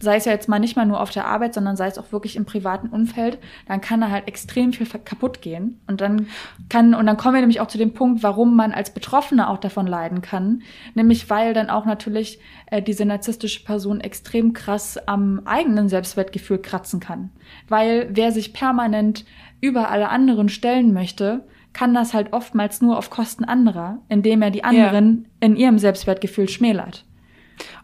[0.00, 2.10] sei es ja jetzt mal nicht mal nur auf der Arbeit, sondern sei es auch
[2.12, 5.80] wirklich im privaten Umfeld, dann kann da halt extrem viel kaputt gehen.
[5.86, 6.28] Und dann
[6.68, 9.58] kann, und dann kommen wir nämlich auch zu dem Punkt, warum man als Betroffener auch
[9.58, 10.62] davon leiden kann.
[10.94, 17.00] Nämlich weil dann auch natürlich äh, diese narzisstische Person extrem krass am eigenen Selbstwertgefühl kratzen
[17.00, 17.30] kann.
[17.68, 19.24] Weil wer sich permanent
[19.60, 24.50] über alle anderen stellen möchte, kann das halt oftmals nur auf Kosten anderer, indem er
[24.50, 25.46] die anderen ja.
[25.46, 27.04] in ihrem Selbstwertgefühl schmälert.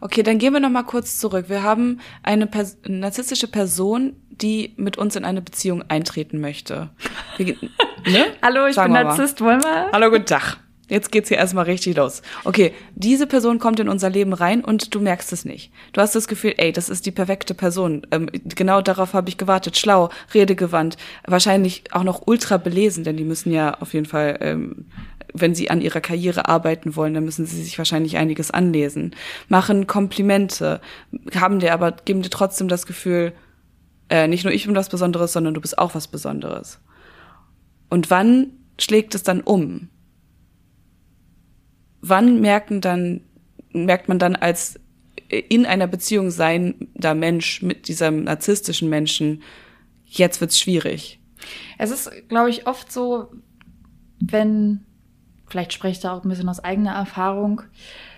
[0.01, 1.45] Okay, dann gehen wir noch mal kurz zurück.
[1.47, 6.89] Wir haben eine Pers narzisstische Person, die mit uns in eine Beziehung eintreten möchte.
[7.37, 7.55] Wir,
[8.05, 8.25] ne?
[8.41, 9.91] Hallo, ich Sagen bin Narzisst, wollen wir?
[9.91, 10.57] Hallo, guten Tag.
[10.87, 12.21] Jetzt geht's hier erstmal richtig los.
[12.43, 15.71] Okay, diese Person kommt in unser Leben rein und du merkst es nicht.
[15.93, 18.05] Du hast das Gefühl, ey, das ist die perfekte Person.
[18.11, 19.77] Ähm, genau darauf habe ich gewartet.
[19.77, 24.85] Schlau, redegewandt, wahrscheinlich auch noch ultra belesen, denn die müssen ja auf jeden Fall ähm,
[25.35, 29.15] wenn sie an ihrer Karriere arbeiten wollen, dann müssen sie sich wahrscheinlich einiges anlesen,
[29.47, 30.81] machen Komplimente,
[31.35, 33.33] haben dir aber, geben dir trotzdem das Gefühl,
[34.09, 36.79] äh, nicht nur ich bin was Besonderes, sondern du bist auch was Besonderes.
[37.89, 39.89] Und wann schlägt es dann um?
[42.01, 43.21] Wann merken dann,
[43.71, 44.79] merkt man dann als
[45.29, 49.41] in einer Beziehung sein, da Mensch mit diesem narzisstischen Menschen,
[50.05, 51.19] jetzt wird's schwierig?
[51.77, 53.31] Es ist, glaube ich, oft so,
[54.19, 54.85] wenn
[55.55, 57.61] vielleicht spreche ich da auch ein bisschen aus eigener Erfahrung,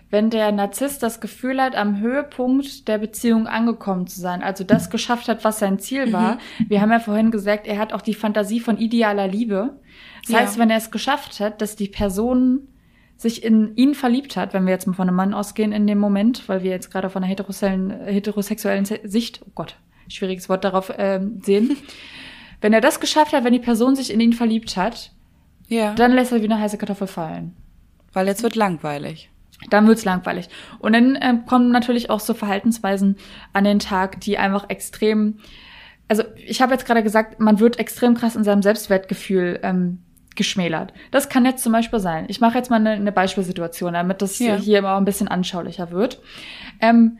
[0.09, 4.89] wenn der Narzisst das Gefühl hat, am Höhepunkt der Beziehung angekommen zu sein, also das
[4.89, 6.35] geschafft hat, was sein Ziel war.
[6.35, 6.69] Mhm.
[6.69, 9.79] Wir haben ja vorhin gesagt, er hat auch die Fantasie von idealer Liebe.
[10.23, 10.39] Das ja.
[10.39, 12.69] heißt, wenn er es geschafft hat, dass die Person
[13.17, 15.99] sich in ihn verliebt hat, wenn wir jetzt mal von einem Mann ausgehen in dem
[15.99, 19.75] Moment, weil wir jetzt gerade von einer heterosexuellen, heterosexuellen Sicht, oh Gott,
[20.07, 21.77] schwieriges Wort darauf äh, sehen.
[22.61, 25.11] wenn er das geschafft hat, wenn die Person sich in ihn verliebt hat,
[25.67, 25.93] ja.
[25.93, 27.55] Dann lässt er wie eine heiße Kartoffel fallen.
[28.13, 29.29] Weil jetzt wird langweilig.
[29.69, 30.49] Dann wird's langweilig.
[30.79, 33.17] Und dann äh, kommen natürlich auch so Verhaltensweisen
[33.53, 35.39] an den Tag, die einfach extrem.
[36.07, 39.99] Also ich habe jetzt gerade gesagt, man wird extrem krass in seinem Selbstwertgefühl ähm,
[40.35, 40.93] geschmälert.
[41.11, 42.25] Das kann jetzt zum Beispiel sein.
[42.29, 44.55] Ich mache jetzt mal eine, eine Beispielsituation, damit das ja.
[44.55, 46.21] hier immer ein bisschen anschaulicher wird.
[46.79, 47.17] Ähm,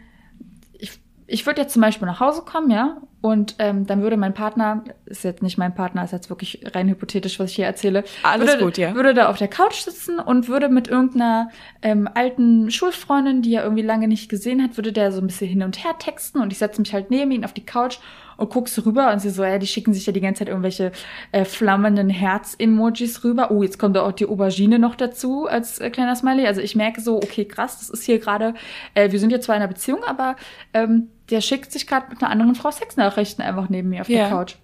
[1.28, 4.84] ich würde jetzt zum Beispiel nach Hause kommen, ja, und ähm, dann würde mein Partner,
[5.06, 8.48] ist jetzt nicht mein Partner, ist jetzt wirklich rein hypothetisch, was ich hier erzähle, alles
[8.48, 11.50] würde, gut, ja, würde da auf der Couch sitzen und würde mit irgendeiner
[11.82, 15.50] ähm, alten Schulfreundin, die er irgendwie lange nicht gesehen hat, würde der so ein bisschen
[15.50, 17.98] hin und her texten und ich setze mich halt neben ihn auf die Couch
[18.38, 20.92] und guckst rüber und sie so, ja, die schicken sich ja die ganze Zeit irgendwelche
[21.32, 23.52] äh, flammenden Herz-Emojis rüber.
[23.52, 26.46] Oh, jetzt kommt da auch die Aubergine noch dazu als äh, kleiner Smiley.
[26.46, 28.54] Also ich merke so, okay, krass, das ist hier gerade,
[28.94, 30.36] äh, wir sind jetzt zwar in einer Beziehung, aber
[30.74, 34.28] ähm, der schickt sich gerade mit einer anderen Frau Sexnachrichten einfach neben mir auf yeah.
[34.28, 34.56] der Couch.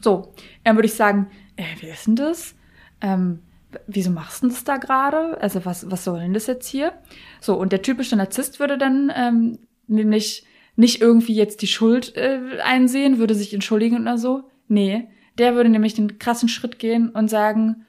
[0.00, 0.32] So,
[0.64, 2.54] dann würde ich sagen, äh, wie ist denn das?
[3.00, 3.40] Ähm,
[3.86, 5.40] wieso machst du das da gerade?
[5.40, 6.92] Also was, was soll denn das jetzt hier?
[7.40, 12.60] So, und der typische Narzisst würde dann ähm, nämlich nicht irgendwie jetzt die Schuld äh,
[12.62, 14.50] einsehen, würde sich entschuldigen oder so.
[14.68, 17.86] Nee, der würde nämlich den krassen Schritt gehen und sagen,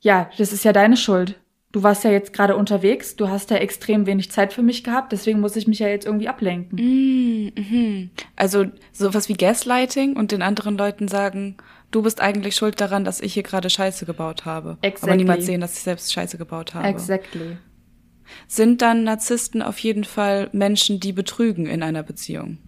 [0.00, 1.40] ja, das ist ja deine Schuld.
[1.72, 5.12] Du warst ja jetzt gerade unterwegs, du hast ja extrem wenig Zeit für mich gehabt,
[5.12, 6.78] deswegen muss ich mich ja jetzt irgendwie ablenken.
[6.78, 8.10] Mm, mhm.
[8.36, 11.56] Also sowas wie Gaslighting und den anderen Leuten sagen,
[11.90, 14.76] du bist eigentlich schuld daran, dass ich hier gerade Scheiße gebaut habe.
[14.82, 15.10] Exactly.
[15.10, 16.86] Aber niemals sehen, dass ich selbst Scheiße gebaut habe.
[16.86, 17.56] Exactly.
[18.46, 22.58] Sind dann Narzissten auf jeden Fall Menschen, die betrügen in einer Beziehung?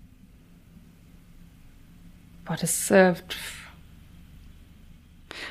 [2.44, 3.14] Boah, das äh,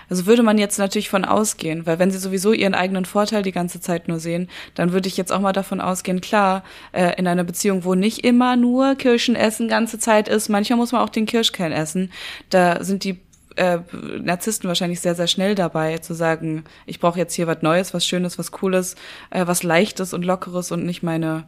[0.10, 3.52] also würde man jetzt natürlich von ausgehen, weil wenn sie sowieso ihren eigenen Vorteil die
[3.52, 7.28] ganze Zeit nur sehen, dann würde ich jetzt auch mal davon ausgehen, klar, äh, in
[7.28, 11.10] einer Beziehung, wo nicht immer nur Kirschen essen ganze Zeit ist, manchmal muss man auch
[11.10, 12.12] den Kirschkern essen,
[12.50, 13.20] da sind die
[13.56, 13.80] äh,
[14.20, 18.06] Narzissten wahrscheinlich sehr, sehr schnell dabei, zu sagen, ich brauche jetzt hier was Neues, was
[18.06, 18.96] Schönes, was Cooles,
[19.30, 21.46] äh, was Leichtes und Lockeres und nicht meine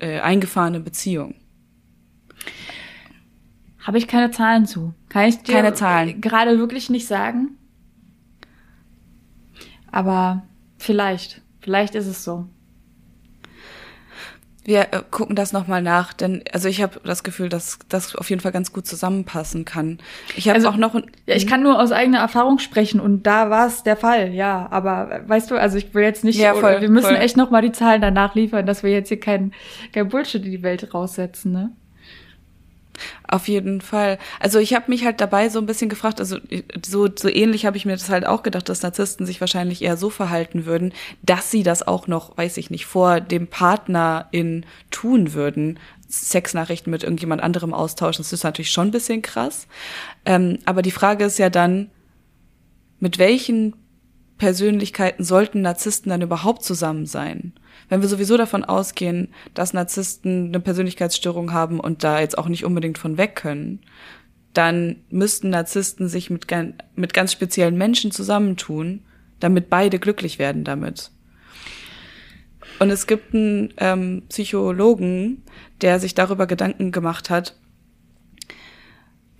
[0.00, 1.34] äh, eingefahrene Beziehung.
[3.86, 4.94] Habe ich keine Zahlen zu.
[5.08, 6.20] Kann ich dir keine Zahlen.
[6.20, 7.50] gerade wirklich nicht sagen.
[9.92, 10.42] Aber
[10.76, 12.48] vielleicht, vielleicht ist es so.
[14.64, 18.28] Wir äh, gucken das nochmal nach, denn also ich habe das Gefühl, dass das auf
[18.28, 19.98] jeden Fall ganz gut zusammenpassen kann.
[20.34, 23.50] Ich habe also, auch noch ja, ich kann nur aus eigener Erfahrung sprechen und da
[23.50, 24.66] war es der Fall, ja.
[24.72, 27.16] Aber äh, weißt du, also ich will jetzt nicht, ja, voll, wir müssen voll.
[27.18, 29.52] echt nochmal die Zahlen danach liefern, dass wir jetzt hier kein,
[29.92, 31.70] kein Bullshit in die Welt raussetzen, ne?
[33.28, 34.18] Auf jeden Fall.
[34.40, 36.38] Also ich habe mich halt dabei so ein bisschen gefragt, also
[36.84, 39.96] so, so ähnlich habe ich mir das halt auch gedacht, dass Narzissten sich wahrscheinlich eher
[39.96, 44.64] so verhalten würden, dass sie das auch noch, weiß ich nicht, vor dem Partner in
[44.90, 45.78] tun würden.
[46.08, 49.66] Sexnachrichten mit irgendjemand anderem austauschen, das ist natürlich schon ein bisschen krass.
[50.24, 51.90] Ähm, aber die Frage ist ja dann,
[53.00, 53.74] mit welchen
[54.38, 57.54] Persönlichkeiten sollten Narzissten dann überhaupt zusammen sein?
[57.88, 62.64] wenn wir sowieso davon ausgehen, dass Narzissten eine Persönlichkeitsstörung haben und da jetzt auch nicht
[62.64, 63.80] unbedingt von weg können,
[64.52, 66.46] dann müssten Narzissten sich mit,
[66.96, 69.02] mit ganz speziellen Menschen zusammentun,
[69.38, 71.10] damit beide glücklich werden damit.
[72.78, 75.42] Und es gibt einen ähm, Psychologen,
[75.82, 77.56] der sich darüber Gedanken gemacht hat,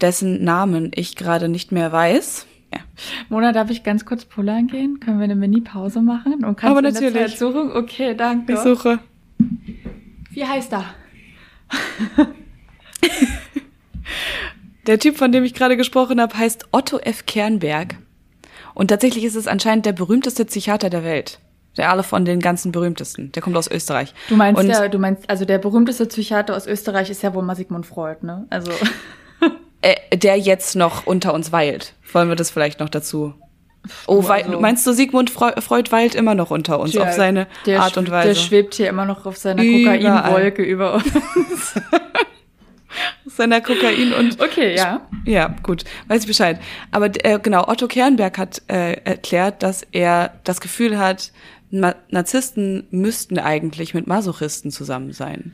[0.00, 2.46] dessen Namen ich gerade nicht mehr weiß.
[3.28, 5.00] Mona, darf ich ganz kurz pullern gehen?
[5.00, 6.44] Können wir eine Mini-Pause machen?
[6.44, 7.32] Und kannst Aber du natürlich.
[7.32, 7.72] Zeit suchen?
[7.72, 8.52] Okay, danke.
[8.52, 8.98] Ich suche.
[10.30, 10.84] Wie heißt er?
[14.86, 17.26] der Typ, von dem ich gerade gesprochen habe, heißt Otto F.
[17.26, 17.96] Kernberg.
[18.74, 21.40] Und tatsächlich ist es anscheinend der berühmteste Psychiater der Welt.
[21.76, 23.32] Der alle von den ganzen berühmtesten.
[23.32, 24.14] Der kommt aus Österreich.
[24.28, 27.54] Du meinst ja, du meinst, also der berühmteste Psychiater aus Österreich ist ja wohl mal
[27.54, 28.46] Sigmund Freud, ne?
[28.50, 28.72] Also.
[29.86, 31.94] äh, der jetzt noch unter uns weilt.
[32.12, 33.34] Wollen wir das vielleicht noch dazu?
[34.08, 37.46] Oh, also, meinst du, Sigmund Freud weilt immer noch unter uns, ja, auf seine
[37.78, 38.28] Art und Weise?
[38.28, 41.74] Der schwebt hier immer noch auf seiner Kokainwolke über uns.
[43.26, 46.58] seiner Kokain und okay ja ja gut weiß ich Bescheid
[46.90, 51.32] aber äh, genau Otto Kernberg hat äh, erklärt dass er das Gefühl hat
[51.70, 55.52] Narzissten müssten eigentlich mit Masochisten zusammen sein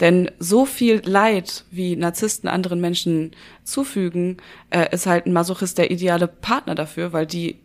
[0.00, 3.32] denn so viel Leid, wie Narzissten anderen Menschen
[3.64, 4.36] zufügen,
[4.70, 7.56] äh, ist halt ein Masochist der ideale Partner dafür, weil die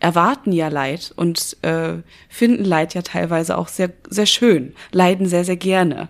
[0.00, 1.94] erwarten ja Leid und äh,
[2.28, 6.08] finden Leid ja teilweise auch sehr, sehr schön, leiden sehr, sehr gerne.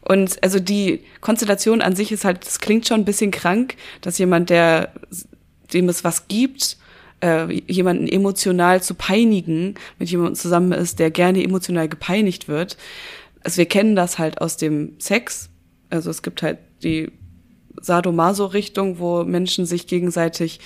[0.00, 4.18] Und also die Konstellation an sich ist halt, das klingt schon ein bisschen krank, dass
[4.18, 4.92] jemand, der
[5.72, 6.78] dem es was gibt,
[7.22, 12.76] äh, jemanden emotional zu peinigen, mit jemandem zusammen ist, der gerne emotional gepeinigt wird,
[13.42, 15.50] also wir kennen das halt aus dem Sex.
[15.88, 17.10] Also es gibt halt die
[17.80, 20.60] Sadomaso-Richtung, wo Menschen sich gegenseitig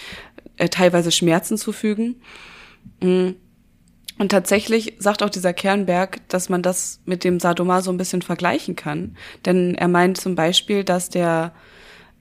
[0.57, 2.17] äh, teilweise Schmerzen zufügen.
[3.01, 3.31] Mm.
[4.17, 8.77] Und tatsächlich sagt auch dieser Kernberg, dass man das mit dem Sadomaso ein bisschen vergleichen
[8.77, 9.17] kann.
[9.45, 11.53] Denn er meint zum Beispiel, dass der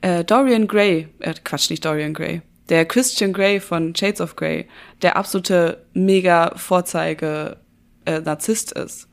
[0.02, 4.68] äh, Dorian Gray, äh, Quatsch, nicht Dorian Gray, der Christian Grey von Shades of Grey,
[5.04, 7.58] der absolute mega Vorzeige
[8.06, 9.08] äh, Narzisst ist.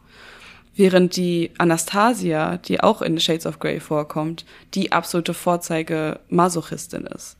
[0.80, 7.36] Während die Anastasia, die auch in Shades of Grey vorkommt, die absolute Vorzeige Masochistin ist.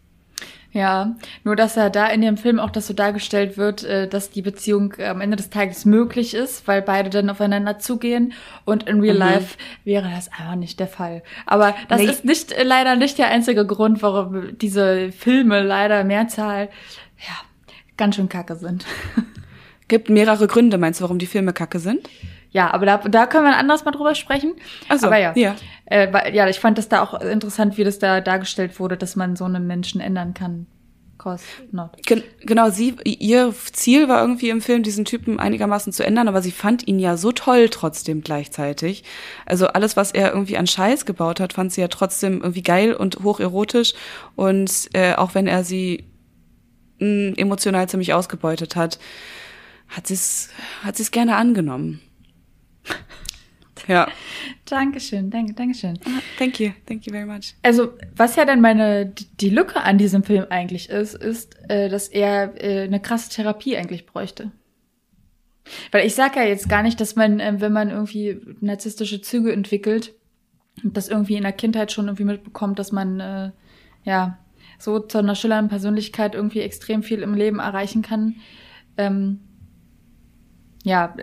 [0.73, 4.31] Ja, nur dass er da in dem Film auch das so dargestellt wird, äh, dass
[4.31, 8.35] die Beziehung am Ende des Tages möglich ist, weil beide dann aufeinander zugehen
[8.67, 9.21] und in Real mhm.
[9.21, 11.23] Life wäre das einfach nicht der Fall.
[11.47, 12.11] Aber das nee.
[12.11, 16.69] ist nicht äh, leider nicht der einzige Grund, warum diese Filme leider Mehrzahl
[17.17, 17.35] ja
[17.97, 18.85] ganz schön kacke sind.
[19.89, 22.07] Gibt mehrere Gründe, meinst du, warum die Filme kacke sind?
[22.51, 24.55] Ja, aber da, da können wir anders mal drüber sprechen.
[24.89, 25.33] Also, aber ja.
[25.37, 25.55] Ja.
[25.87, 29.37] Äh, ja, ich fand das da auch interessant, wie das da dargestellt wurde, dass man
[29.37, 30.67] so einen Menschen ändern kann.
[31.71, 31.99] Not.
[32.07, 36.41] Gen genau, sie, ihr Ziel war irgendwie im Film, diesen Typen einigermaßen zu ändern, aber
[36.41, 39.05] sie fand ihn ja so toll trotzdem gleichzeitig.
[39.45, 42.95] Also alles, was er irgendwie an Scheiß gebaut hat, fand sie ja trotzdem irgendwie geil
[42.95, 43.93] und hocherotisch.
[44.35, 46.05] Und äh, auch wenn er sie
[47.01, 48.99] mh, mm, emotional ziemlich ausgebeutet hat,
[49.89, 50.49] hat sie es
[50.83, 52.01] hat sie's gerne angenommen.
[53.89, 54.09] Ja.
[54.67, 55.99] Dankeschön, danke, Dankeschön.
[56.39, 57.55] Thank you, thank you very much.
[57.63, 62.09] Also, was ja dann meine, die Lücke an diesem Film eigentlich ist, ist, äh, dass
[62.09, 64.53] er äh, eine krasse Therapie eigentlich bräuchte.
[65.91, 69.53] Weil ich sage ja jetzt gar nicht, dass man, äh, wenn man irgendwie narzisstische Züge
[69.53, 70.15] entwickelt,
[70.83, 73.51] das irgendwie in der Kindheit schon irgendwie mitbekommt, dass man, äh,
[74.05, 74.39] ja,
[74.79, 78.37] so zu einer schillernden Persönlichkeit irgendwie extrem viel im Leben erreichen kann.
[78.97, 79.41] Ähm,
[80.85, 81.15] ja,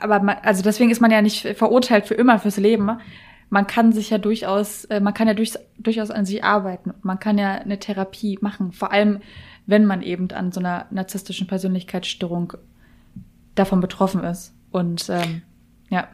[0.00, 2.90] aber man, also deswegen ist man ja nicht verurteilt für immer fürs Leben.
[3.48, 6.94] Man kann sich ja durchaus, äh, man kann ja durch, durchaus an sich arbeiten.
[7.02, 9.20] Man kann ja eine Therapie machen, vor allem
[9.66, 12.54] wenn man eben an so einer narzisstischen Persönlichkeitsstörung
[13.54, 14.54] davon betroffen ist.
[14.70, 15.42] Und ähm,
[15.88, 16.08] ja.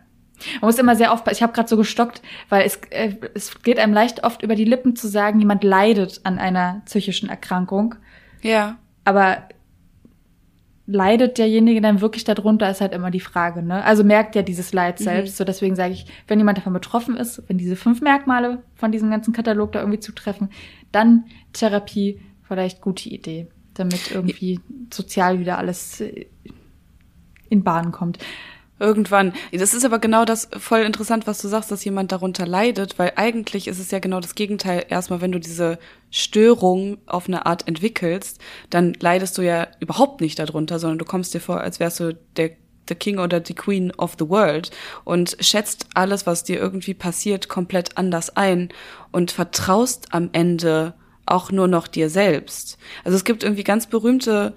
[0.61, 1.37] Man muss immer sehr aufpassen.
[1.37, 4.65] Ich habe gerade so gestockt, weil es, äh, es geht einem leicht oft über die
[4.65, 7.95] Lippen zu sagen, jemand leidet an einer psychischen Erkrankung.
[8.43, 8.77] Ja.
[9.05, 9.49] Aber
[10.87, 13.63] leidet derjenige dann wirklich darunter, ist halt immer die Frage.
[13.63, 13.85] Ne?
[13.85, 15.05] Also merkt ja dieses Leid mhm.
[15.05, 15.35] selbst.
[15.35, 15.37] Mhm.
[15.37, 19.11] So deswegen sage ich, wenn jemand davon betroffen ist, wenn diese fünf Merkmale von diesem
[19.11, 20.51] ganzen Katalog da irgendwie zutreffen,
[20.93, 24.61] dann Therapie vielleicht gute Idee, damit irgendwie
[24.93, 26.03] sozial wieder alles
[27.49, 28.19] in Bahn kommt.
[28.79, 29.33] Irgendwann.
[29.53, 33.13] Das ist aber genau das voll interessant, was du sagst, dass jemand darunter leidet, weil
[33.17, 34.85] eigentlich ist es ja genau das Gegenteil.
[34.89, 35.79] Erstmal, wenn du diese
[36.11, 41.33] Störung auf eine Art entwickelst, dann leidest du ja überhaupt nicht darunter, sondern du kommst
[41.33, 42.51] dir vor, als wärst du der
[42.89, 44.71] the King oder die Queen of the World
[45.05, 48.69] und schätzt alles, was dir irgendwie passiert, komplett anders ein
[49.13, 50.95] und vertraust am Ende
[51.27, 52.79] auch nur noch dir selbst.
[53.05, 54.55] Also es gibt irgendwie ganz berühmte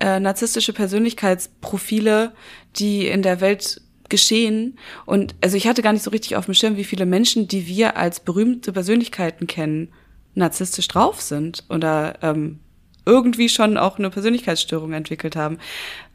[0.00, 2.32] äh, narzisstische Persönlichkeitsprofile,
[2.76, 4.78] die in der Welt geschehen.
[5.06, 7.66] Und also ich hatte gar nicht so richtig auf dem Schirm, wie viele Menschen, die
[7.66, 9.92] wir als berühmte Persönlichkeiten kennen,
[10.34, 12.58] narzisstisch drauf sind oder ähm,
[13.06, 15.58] irgendwie schon auch eine Persönlichkeitsstörung entwickelt haben.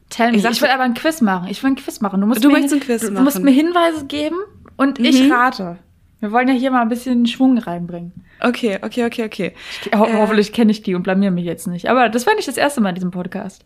[0.10, 0.38] Tell me.
[0.38, 1.48] Ich, ich will aber ein Quiz machen.
[1.50, 2.22] Ich will ein Quiz machen.
[2.22, 3.16] Du, musst du möchtest ein Quiz du, machen.
[3.16, 4.38] Du musst mir Hinweise geben
[4.78, 5.06] und mhm.
[5.06, 5.78] ich rate.
[6.26, 8.12] Wir wollen ja hier mal ein bisschen Schwung reinbringen.
[8.42, 9.54] Okay, okay, okay, okay.
[9.96, 11.88] Ho äh, hoffentlich kenne ich die und blamier mich jetzt nicht.
[11.88, 13.64] Aber das war nicht das erste Mal in diesem Podcast.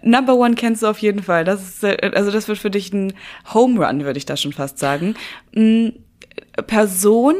[0.00, 1.44] Number One kennst du auf jeden Fall.
[1.44, 3.12] Das ist, äh, also das wird für dich ein
[3.52, 5.16] Home Run, würde ich da schon fast sagen.
[5.54, 5.88] Mm,
[6.66, 7.34] Person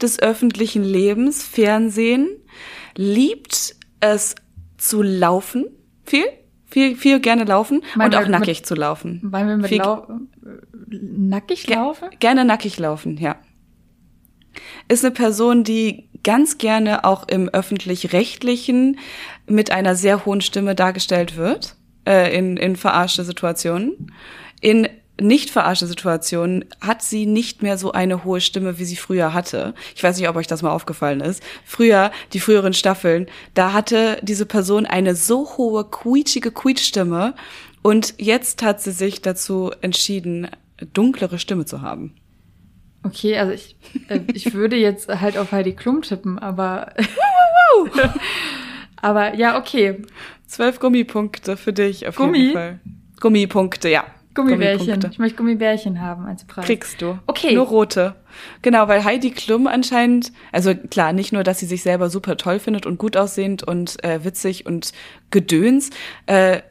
[0.00, 2.30] des öffentlichen Lebens, Fernsehen,
[2.96, 4.34] liebt es
[4.78, 5.66] zu laufen,
[6.06, 6.24] viel,
[6.64, 9.20] viel, viel gerne laufen Meinen und auch nackig mit, zu laufen.
[9.24, 10.06] Wollen wir mit viel, lau
[10.88, 12.08] nackig laufen?
[12.18, 13.36] Gerne nackig laufen, ja
[14.88, 18.98] ist eine Person, die ganz gerne auch im öffentlich-rechtlichen
[19.46, 21.76] mit einer sehr hohen Stimme dargestellt wird,
[22.06, 24.12] äh, in, in verarschte Situationen.
[24.60, 24.88] In
[25.20, 29.74] nicht verarschte Situationen hat sie nicht mehr so eine hohe Stimme, wie sie früher hatte.
[29.94, 31.42] Ich weiß nicht, ob euch das mal aufgefallen ist.
[31.64, 37.34] Früher, die früheren Staffeln, da hatte diese Person eine so hohe, quietschige Quietschstimme
[37.82, 40.48] und jetzt hat sie sich dazu entschieden,
[40.92, 42.14] dunklere Stimme zu haben.
[43.04, 43.76] Okay, also ich,
[44.08, 46.92] äh, ich würde jetzt halt auf Heidi Klum tippen, aber.
[48.96, 50.02] aber ja, okay.
[50.46, 52.38] Zwölf Gummipunkte für dich auf Gummi?
[52.38, 52.80] jeden Fall.
[53.20, 54.04] Gummipunkte, ja.
[54.34, 54.78] Gummibärchen.
[54.78, 55.08] Gummipunkte.
[55.12, 56.64] Ich möchte Gummibärchen haben als Preis.
[56.64, 57.18] Kriegst du.
[57.26, 57.54] Okay.
[57.54, 58.16] Nur rote.
[58.62, 62.58] Genau, weil Heidi Klum anscheinend, also klar, nicht nur, dass sie sich selber super toll
[62.58, 64.92] findet und gut aussehend und äh, witzig und
[65.30, 65.90] gedöns,
[66.26, 66.62] äh,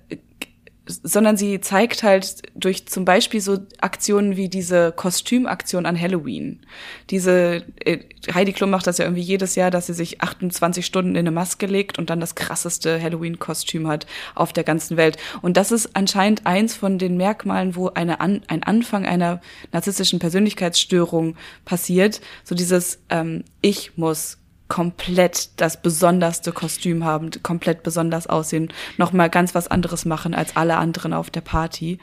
[0.86, 6.66] sondern sie zeigt halt durch zum Beispiel so Aktionen wie diese Kostümaktion an Halloween.
[7.10, 8.00] Diese äh,
[8.34, 11.32] Heidi Klum macht das ja irgendwie jedes Jahr, dass sie sich 28 Stunden in eine
[11.32, 15.18] Maske legt und dann das krasseste Halloween-Kostüm hat auf der ganzen Welt.
[15.42, 19.40] Und das ist anscheinend eins von den Merkmalen, wo eine an, ein Anfang einer
[19.72, 22.20] narzisstischen Persönlichkeitsstörung passiert.
[22.44, 24.38] So dieses ähm, Ich muss
[24.74, 30.78] komplett das besonderste Kostüm haben, komplett besonders aussehen, nochmal ganz was anderes machen als alle
[30.78, 32.00] anderen auf der Party.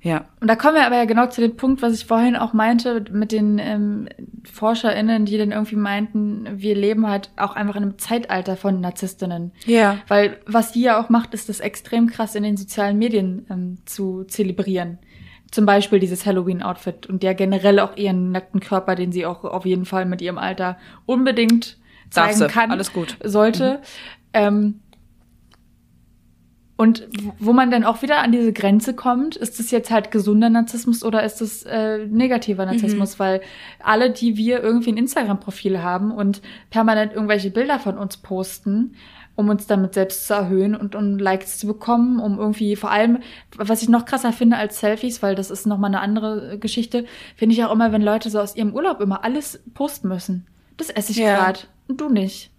[0.00, 0.24] Ja.
[0.40, 3.04] Und da kommen wir aber ja genau zu dem Punkt, was ich vorhin auch meinte,
[3.12, 4.08] mit den ähm,
[4.52, 9.52] ForscherInnen, die dann irgendwie meinten, wir leben halt auch einfach in einem Zeitalter von Narzisstinnen.
[9.66, 9.98] Ja.
[10.08, 13.78] Weil was die ja auch macht, ist das extrem krass in den sozialen Medien ähm,
[13.84, 14.98] zu zelebrieren.
[15.52, 19.64] Zum Beispiel dieses Halloween-Outfit und der generell auch ihren nackten Körper, den sie auch auf
[19.64, 21.77] jeden Fall mit ihrem Alter unbedingt
[22.10, 23.16] zeigen kann, alles gut.
[23.24, 23.74] sollte.
[23.74, 23.80] Mhm.
[24.32, 24.80] Ähm,
[26.80, 27.08] und
[27.40, 31.02] wo man dann auch wieder an diese Grenze kommt, ist es jetzt halt gesunder Narzissmus
[31.02, 33.16] oder ist es äh, negativer Narzissmus?
[33.16, 33.18] Mhm.
[33.18, 33.40] Weil
[33.82, 36.40] alle, die wir irgendwie ein Instagram-Profil haben und
[36.70, 38.94] permanent irgendwelche Bilder von uns posten,
[39.34, 43.18] um uns damit selbst zu erhöhen und um Likes zu bekommen, um irgendwie vor allem,
[43.56, 47.56] was ich noch krasser finde als Selfies, weil das ist nochmal eine andere Geschichte, finde
[47.56, 50.46] ich auch immer, wenn Leute so aus ihrem Urlaub immer alles posten müssen.
[50.76, 51.34] Das esse ich ja.
[51.34, 52.50] gerade und du nicht.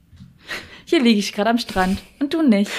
[0.86, 2.72] Hier liege ich gerade am Strand und du nicht.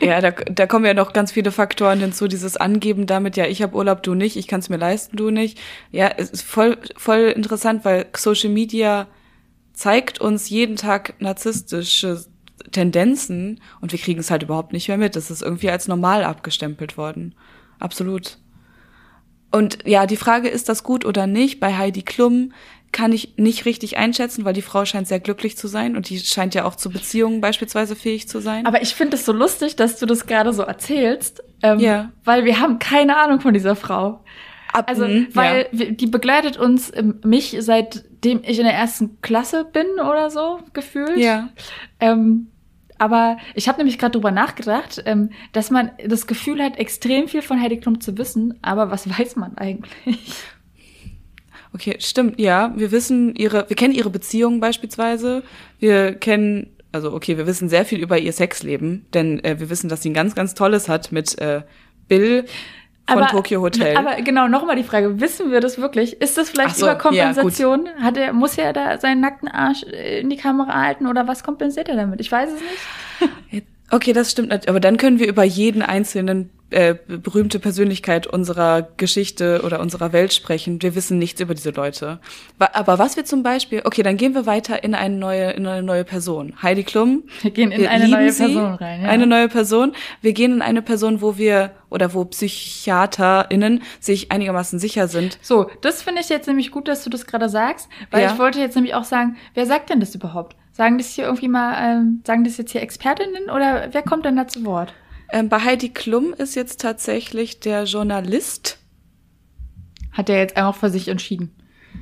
[0.00, 2.28] Ja, da, da kommen ja noch ganz viele Faktoren hinzu.
[2.28, 5.30] Dieses Angeben damit, ja, ich habe Urlaub, du nicht, ich kann es mir leisten, du
[5.30, 5.58] nicht.
[5.90, 9.08] Ja, es ist voll, voll interessant, weil Social Media
[9.72, 12.24] zeigt uns jeden Tag narzisstische
[12.70, 15.16] Tendenzen und wir kriegen es halt überhaupt nicht mehr mit.
[15.16, 17.34] Das ist irgendwie als normal abgestempelt worden.
[17.78, 18.38] Absolut.
[19.50, 21.58] Und ja, die Frage, ist das gut oder nicht?
[21.58, 22.52] Bei Heidi Klum
[22.92, 26.18] kann ich nicht richtig einschätzen, weil die Frau scheint sehr glücklich zu sein und die
[26.18, 28.66] scheint ja auch zu Beziehungen beispielsweise fähig zu sein.
[28.66, 32.10] Aber ich finde es so lustig, dass du das gerade so erzählst, ähm, ja.
[32.24, 34.24] weil wir haben keine Ahnung von dieser Frau.
[34.72, 35.86] Ab, also, mhm, weil ja.
[35.90, 41.18] die begleitet uns ähm, mich seitdem ich in der ersten Klasse bin oder so gefühlt.
[41.18, 41.48] Ja.
[42.00, 42.48] Ähm,
[42.98, 47.42] aber ich habe nämlich gerade drüber nachgedacht, ähm, dass man das Gefühl hat, extrem viel
[47.42, 50.34] von Heidi Klum zu wissen, aber was weiß man eigentlich?
[51.74, 52.72] Okay, stimmt, ja.
[52.76, 55.42] Wir wissen ihre, wir kennen ihre Beziehungen beispielsweise.
[55.78, 59.88] Wir kennen, also okay, wir wissen sehr viel über ihr Sexleben, denn äh, wir wissen,
[59.88, 61.62] dass sie ein ganz, ganz tolles hat mit äh,
[62.08, 62.46] Bill
[63.08, 63.96] von aber, Tokyo Hotel.
[63.96, 66.20] Aber genau, nochmal die Frage, wissen wir das wirklich?
[66.20, 67.86] Ist das vielleicht so, Überkompensation?
[67.86, 71.42] Ja, Hat er, muss er da seinen nackten Arsch in die Kamera halten oder was
[71.42, 72.20] kompensiert er damit?
[72.20, 72.60] Ich weiß es
[73.50, 73.66] nicht.
[73.90, 74.68] Okay, das stimmt.
[74.68, 80.34] Aber dann können wir über jeden einzelnen äh, berühmte Persönlichkeit unserer Geschichte oder unserer Welt
[80.34, 80.82] sprechen.
[80.82, 82.20] Wir wissen nichts über diese Leute.
[82.58, 85.82] Aber was wir zum Beispiel, okay, dann gehen wir weiter in eine neue, in eine
[85.82, 86.54] neue Person.
[86.62, 87.24] Heidi Klum.
[87.40, 89.02] Wir gehen in wir eine neue sie, Person rein.
[89.02, 89.08] Ja.
[89.08, 89.94] Eine neue Person.
[90.20, 95.38] Wir gehen in eine Person, wo wir oder wo PsychiaterInnen sich einigermaßen sicher sind.
[95.40, 98.32] So, das finde ich jetzt nämlich gut, dass du das gerade sagst, weil ja.
[98.32, 100.54] ich wollte jetzt nämlich auch sagen, wer sagt denn das überhaupt?
[100.78, 104.36] Sagen das hier irgendwie mal, ähm, sagen das jetzt hier Expertinnen oder wer kommt denn
[104.36, 104.94] da zu Wort?
[105.32, 108.78] Ähm, bei Heidi Klum ist jetzt tatsächlich der Journalist.
[110.12, 111.52] Hat er jetzt einfach für sich entschieden?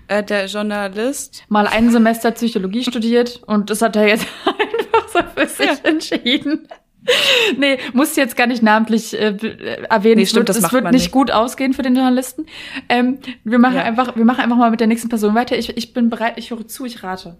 [0.08, 1.44] Äh, der Journalist.
[1.48, 5.90] Mal ein Semester Psychologie studiert und das hat er jetzt einfach so für sich ja.
[5.90, 6.68] entschieden.
[7.56, 9.38] nee, muss jetzt gar nicht namentlich äh,
[9.88, 10.20] erwähnen.
[10.20, 12.44] Nee, stimmt, das es wird nicht, nicht, gut ausgehen für den Journalisten.
[12.90, 13.84] Ähm, wir machen ja.
[13.84, 15.56] einfach, wir machen einfach mal mit der nächsten Person weiter.
[15.56, 17.38] Ich, ich bin bereit, ich höre zu, ich rate.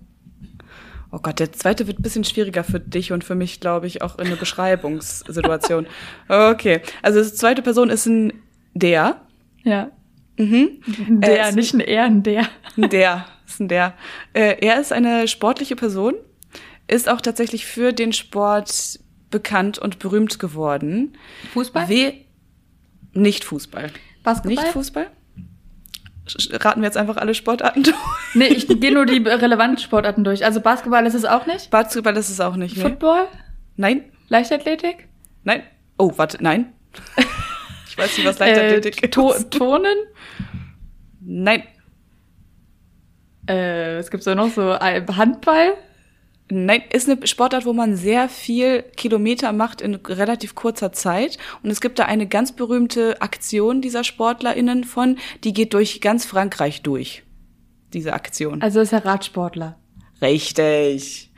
[1.17, 4.03] Oh Gott, der zweite wird ein bisschen schwieriger für dich und für mich, glaube ich,
[4.03, 5.87] auch in der Beschreibungssituation.
[6.29, 8.35] Okay, also die zweite Person ist ein
[8.75, 9.23] der.
[9.63, 9.91] Ja.
[10.37, 10.83] Mhm.
[11.09, 12.47] Der, nicht ein er, ein der.
[12.77, 13.95] Ein der, ist ein der.
[14.35, 16.13] Äh, er ist eine sportliche Person,
[16.87, 19.01] ist auch tatsächlich für den Sport
[19.31, 21.17] bekannt und berühmt geworden.
[21.55, 21.89] Fußball?
[21.89, 22.13] We
[23.15, 23.91] nicht Fußball.
[24.23, 24.65] Basketball?
[24.65, 25.07] Nicht Fußball?
[26.53, 27.97] Raten wir jetzt einfach alle Sportarten durch.
[28.35, 30.45] Nee, ich gehe nur die relevanten Sportarten durch.
[30.45, 31.71] Also Basketball ist es auch nicht?
[31.71, 32.83] Basketball ist es auch nicht, nee.
[32.83, 33.27] Football?
[33.77, 34.05] Nein.
[34.29, 35.09] Leichtathletik?
[35.45, 35.63] Nein.
[35.99, 36.73] Oh, warte, nein.
[37.89, 39.51] ich weiß nicht, was Leichtathletik äh, to ist.
[39.51, 39.97] Turnen?
[41.21, 41.63] Nein.
[43.49, 45.75] Äh, es gibt so noch so Handball?
[46.49, 51.39] Nein, ist eine Sportart, wo man sehr viel Kilometer macht in relativ kurzer Zeit.
[51.63, 56.25] Und es gibt da eine ganz berühmte Aktion dieser SportlerInnen von, die geht durch ganz
[56.25, 57.25] Frankreich durch.
[57.93, 58.63] Diese Aktion.
[58.63, 59.77] Also ist er Radsportler.
[60.23, 61.33] Richtig.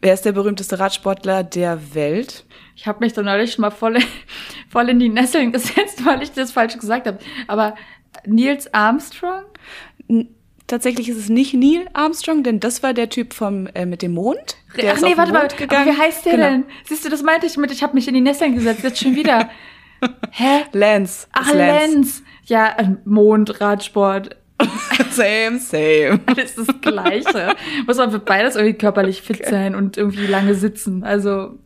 [0.00, 2.44] Wer ist der berühmteste Radsportler der Welt?
[2.76, 3.98] Ich habe mich da neulich schon mal voll,
[4.68, 7.18] voll in die Nesseln gesetzt, weil ich das falsch gesagt habe.
[7.48, 7.74] Aber
[8.24, 9.44] Nils Armstrong?
[10.68, 14.12] Tatsächlich ist es nicht Neil Armstrong, denn das war der Typ vom äh, mit dem
[14.12, 14.56] Mond.
[14.76, 15.86] Der Ach ist nee, warte mal, gegangen.
[15.86, 16.50] wie heißt der genau.
[16.50, 16.64] denn?
[16.84, 19.16] Siehst du, das meinte ich mit, ich habe mich in die Nesseln gesetzt, jetzt schon
[19.16, 19.48] wieder.
[20.30, 20.64] Hä?
[20.72, 21.26] Lance.
[21.32, 21.94] Ach, Lance.
[21.94, 22.22] Lance.
[22.44, 24.36] Ja, äh, Mond, Radsport.
[25.10, 26.20] same, same.
[26.36, 27.54] Ist das Gleiche.
[27.86, 31.02] Muss man für beides irgendwie körperlich fit sein und irgendwie lange sitzen.
[31.02, 31.58] Also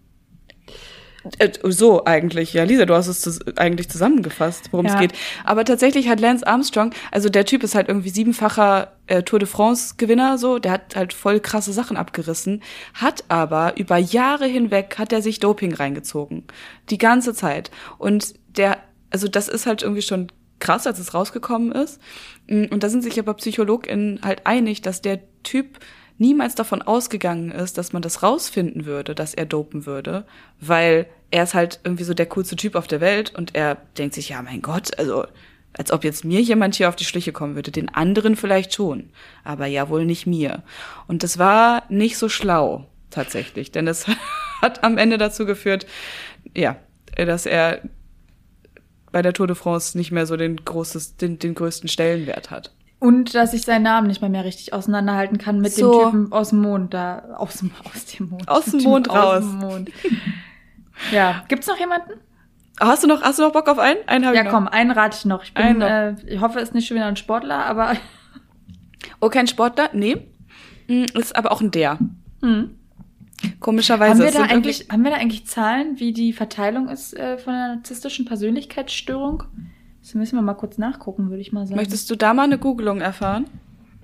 [1.64, 4.94] so eigentlich, ja, Lisa, du hast es eigentlich zusammengefasst, worum ja.
[4.94, 5.12] es geht.
[5.44, 9.48] Aber tatsächlich hat Lance Armstrong, also der Typ ist halt irgendwie siebenfacher äh, Tour de
[9.48, 12.62] France-Gewinner, so, der hat halt voll krasse Sachen abgerissen,
[12.94, 16.44] hat aber über Jahre hinweg hat er sich Doping reingezogen,
[16.90, 17.70] die ganze Zeit.
[17.98, 18.78] Und der,
[19.10, 22.00] also das ist halt irgendwie schon krass, als es rausgekommen ist.
[22.48, 25.78] Und da sind sich aber PsychologInnen halt einig, dass der Typ
[26.18, 30.24] niemals davon ausgegangen ist, dass man das rausfinden würde, dass er dopen würde,
[30.60, 34.14] weil er ist halt irgendwie so der coolste Typ auf der Welt und er denkt
[34.14, 35.24] sich, ja, mein Gott, also
[35.72, 39.10] als ob jetzt mir jemand hier auf die Schliche kommen würde, den anderen vielleicht schon,
[39.42, 40.62] aber ja wohl nicht mir.
[41.08, 44.06] Und das war nicht so schlau tatsächlich, denn das
[44.62, 45.86] hat am Ende dazu geführt,
[46.54, 46.76] ja,
[47.16, 47.80] dass er
[49.10, 52.72] bei der Tour de France nicht mehr so den, großes, den, den größten Stellenwert hat.
[53.02, 55.90] Und dass ich seinen Namen nicht mehr, mehr richtig auseinanderhalten kann mit so.
[55.90, 57.34] dem Typen aus dem Mond da.
[57.36, 58.48] Aus dem, aus dem Mond.
[58.48, 59.38] Aus dem Mond raus.
[59.38, 59.90] Aus dem Mond.
[61.10, 61.42] ja.
[61.48, 62.12] Gibt's noch jemanden?
[62.78, 63.98] Hast du noch, hast du noch Bock auf einen?
[64.06, 64.54] Einen habe ja, ich noch.
[64.54, 65.42] komm, einen rate ich noch.
[65.42, 67.96] Ich bin, äh, ich hoffe, es ist nicht schon wieder ein Sportler, aber.
[69.20, 69.90] Oh, kein Sportler?
[69.92, 70.28] Nee.
[70.86, 71.98] Hm, ist aber auch ein der.
[72.40, 72.76] Hm.
[73.58, 74.24] Komischerweise.
[74.24, 77.52] Haben wir, da eigentlich, haben wir da eigentlich Zahlen, wie die Verteilung ist äh, von
[77.52, 79.42] einer narzisstischen Persönlichkeitsstörung?
[80.02, 81.76] Das müssen wir mal kurz nachgucken, würde ich mal sagen.
[81.76, 83.46] Möchtest du da mal eine Googelung erfahren?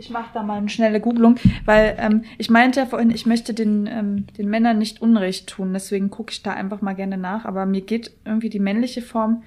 [0.01, 3.53] Ich mache da mal eine schnelle Googelung, weil ähm, ich meinte ja vorhin, ich möchte
[3.53, 5.73] den, ähm, den Männern nicht Unrecht tun.
[5.73, 7.45] Deswegen gucke ich da einfach mal gerne nach.
[7.45, 9.43] Aber mir geht irgendwie die männliche Form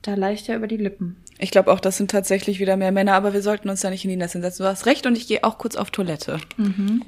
[0.00, 1.16] da leichter über die Lippen.
[1.38, 4.04] Ich glaube auch, das sind tatsächlich wieder mehr Männer, aber wir sollten uns da nicht
[4.04, 4.62] in die Nässe setzen.
[4.62, 6.38] Du hast recht und ich gehe auch kurz auf Toilette.
[6.56, 7.02] Mhm.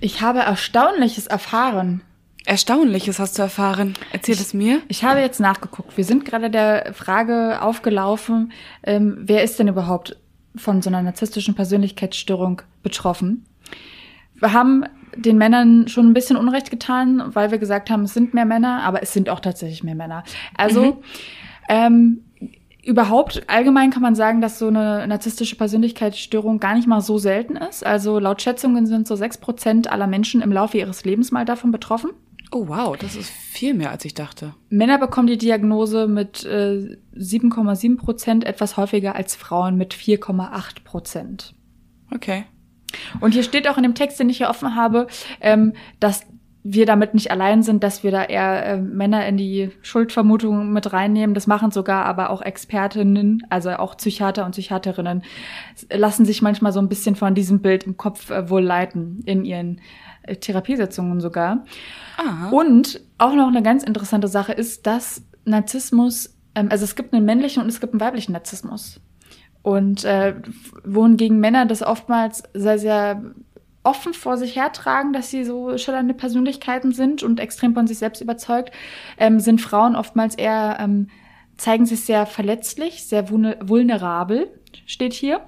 [0.00, 2.00] Ich habe Erstaunliches erfahren.
[2.46, 3.94] Erstaunliches hast du erfahren.
[4.12, 4.80] Erzähl ich, es mir.
[4.88, 5.96] Ich habe jetzt nachgeguckt.
[5.96, 10.16] Wir sind gerade der Frage aufgelaufen, ähm, wer ist denn überhaupt
[10.56, 13.44] von so einer narzisstischen Persönlichkeitsstörung betroffen?
[14.34, 14.84] Wir haben
[15.14, 18.82] den Männern schon ein bisschen Unrecht getan, weil wir gesagt haben, es sind mehr Männer,
[18.82, 20.24] aber es sind auch tatsächlich mehr Männer.
[20.56, 20.96] Also mhm.
[21.68, 22.20] ähm,
[22.82, 27.56] überhaupt allgemein kann man sagen, dass so eine narzisstische Persönlichkeitsstörung gar nicht mal so selten
[27.56, 27.84] ist.
[27.84, 31.72] Also laut Schätzungen sind so sechs Prozent aller Menschen im Laufe ihres Lebens mal davon
[31.72, 32.10] betroffen.
[32.52, 34.54] Oh wow, das ist viel mehr, als ich dachte.
[34.70, 41.54] Männer bekommen die Diagnose mit äh, 7,7 Prozent etwas häufiger als Frauen mit 4,8 Prozent.
[42.12, 42.44] Okay.
[43.20, 45.06] Und hier steht auch in dem Text, den ich hier offen habe,
[45.40, 46.26] ähm, dass
[46.62, 50.92] wir damit nicht allein sind, dass wir da eher äh, Männer in die Schuldvermutung mit
[50.92, 51.34] reinnehmen.
[51.34, 55.22] Das machen sogar aber auch Expertinnen, also auch Psychiater und Psychiaterinnen,
[55.90, 59.44] lassen sich manchmal so ein bisschen von diesem Bild im Kopf äh, wohl leiten in
[59.44, 59.80] ihren äh,
[60.40, 61.64] Therapiesitzungen sogar.
[62.16, 62.50] Aha.
[62.50, 67.24] Und auch noch eine ganz interessante Sache ist, dass Narzissmus, ähm, also es gibt einen
[67.24, 69.00] männlichen und es gibt einen weiblichen Narzissmus.
[69.62, 70.34] Und äh,
[70.84, 73.22] wohingegen Männer das oftmals sehr, sehr
[73.82, 78.20] offen vor sich hertragen, dass sie so schillernde Persönlichkeiten sind und extrem von sich selbst
[78.20, 78.72] überzeugt,
[79.18, 81.08] ähm, sind Frauen oftmals eher, ähm,
[81.56, 84.50] zeigen sich sehr verletzlich, sehr vulnerabel,
[84.86, 85.40] steht hier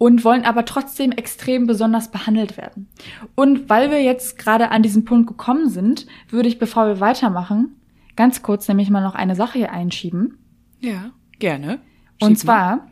[0.00, 2.88] und wollen aber trotzdem extrem besonders behandelt werden.
[3.34, 7.76] Und weil wir jetzt gerade an diesen Punkt gekommen sind, würde ich, bevor wir weitermachen,
[8.16, 10.38] ganz kurz nämlich mal noch eine Sache hier einschieben.
[10.78, 11.80] Ja, gerne.
[12.18, 12.88] Schieb und zwar, mal.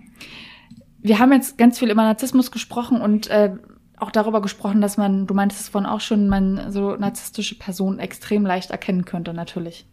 [0.99, 3.57] wir haben jetzt ganz viel über Narzissmus gesprochen und äh,
[3.97, 8.01] auch darüber gesprochen, dass man, du meintest es vorhin auch schon, man so narzisstische Personen
[8.01, 9.87] extrem leicht erkennen könnte, natürlich.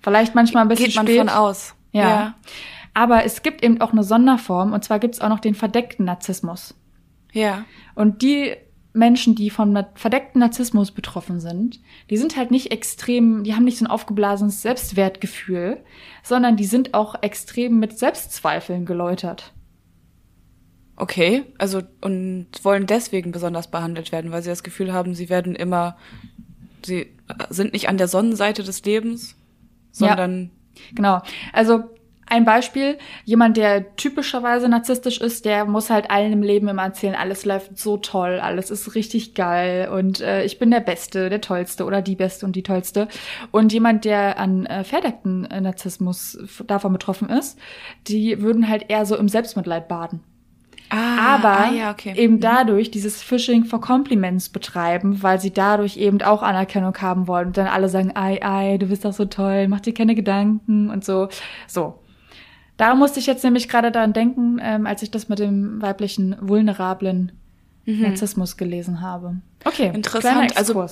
[0.00, 1.18] Vielleicht manchmal ein bisschen Geht man spät.
[1.20, 1.74] von aus.
[1.92, 2.02] ja.
[2.02, 2.34] ja.
[2.98, 6.04] Aber es gibt eben auch eine Sonderform, und zwar gibt es auch noch den verdeckten
[6.04, 6.74] Narzissmus.
[7.32, 7.64] Ja.
[7.94, 8.56] Und die
[8.92, 11.78] Menschen, die vom verdeckten Narzissmus betroffen sind,
[12.10, 15.84] die sind halt nicht extrem, die haben nicht so ein aufgeblasenes Selbstwertgefühl,
[16.24, 19.52] sondern die sind auch extrem mit Selbstzweifeln geläutert.
[20.96, 25.54] Okay, also und wollen deswegen besonders behandelt werden, weil sie das Gefühl haben, sie werden
[25.54, 25.96] immer,
[26.84, 27.14] sie
[27.48, 29.36] sind nicht an der Sonnenseite des Lebens,
[29.92, 30.50] sondern.
[30.74, 31.22] Ja, genau.
[31.52, 31.84] Also
[32.28, 37.14] ein Beispiel, jemand, der typischerweise narzisstisch ist, der muss halt allen im Leben immer erzählen,
[37.14, 41.40] alles läuft so toll, alles ist richtig geil und äh, ich bin der Beste, der
[41.40, 43.08] Tollste oder die Beste und die Tollste.
[43.50, 47.58] Und jemand, der an äh, verdeckten äh, Narzissmus davon betroffen ist,
[48.06, 50.20] die würden halt eher so im Selbstmitleid baden.
[50.90, 52.14] Ah, aber ah, ja, okay.
[52.16, 52.40] eben mhm.
[52.40, 57.56] dadurch dieses Phishing for Compliments betreiben, weil sie dadurch eben auch Anerkennung haben wollen und
[57.58, 61.04] dann alle sagen, ei, ei, du bist doch so toll, mach dir keine Gedanken und
[61.04, 61.28] so.
[61.66, 61.98] So.
[62.78, 66.36] Da musste ich jetzt nämlich gerade daran denken, ähm, als ich das mit dem weiblichen
[66.40, 67.32] vulnerablen
[67.84, 68.02] mhm.
[68.02, 69.36] Narzissmus gelesen habe.
[69.64, 70.56] Okay, interessant.
[70.56, 70.86] Also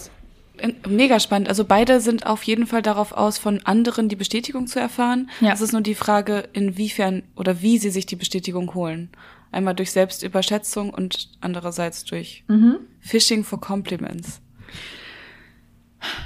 [0.89, 1.49] mega spannend.
[1.49, 5.31] Also beide sind auf jeden Fall darauf aus, von anderen die Bestätigung zu erfahren.
[5.41, 5.53] Ja.
[5.53, 9.11] Es ist nur die Frage, inwiefern oder wie sie sich die Bestätigung holen.
[9.53, 12.79] Einmal durch Selbstüberschätzung und andererseits durch mhm.
[13.01, 14.41] Phishing for Compliments.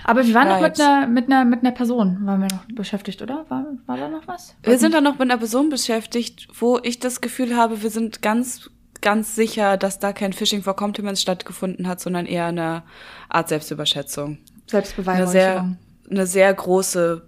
[0.04, 0.60] Aber wir waren right.
[0.60, 3.44] noch mit einer, mit einer, mit einer Person, waren wir noch beschäftigt, oder?
[3.48, 4.54] War, war da noch was?
[4.62, 8.22] Wir sind da noch mit einer Person beschäftigt, wo ich das Gefühl habe, wir sind
[8.22, 8.70] ganz,
[9.00, 12.82] ganz sicher, dass da kein Phishing for Compliments stattgefunden hat, sondern eher eine
[13.28, 14.38] Art Selbstüberschätzung.
[14.66, 15.28] Selbstbeweihräucherung.
[15.28, 15.76] Eine sehr,
[16.10, 17.22] eine sehr große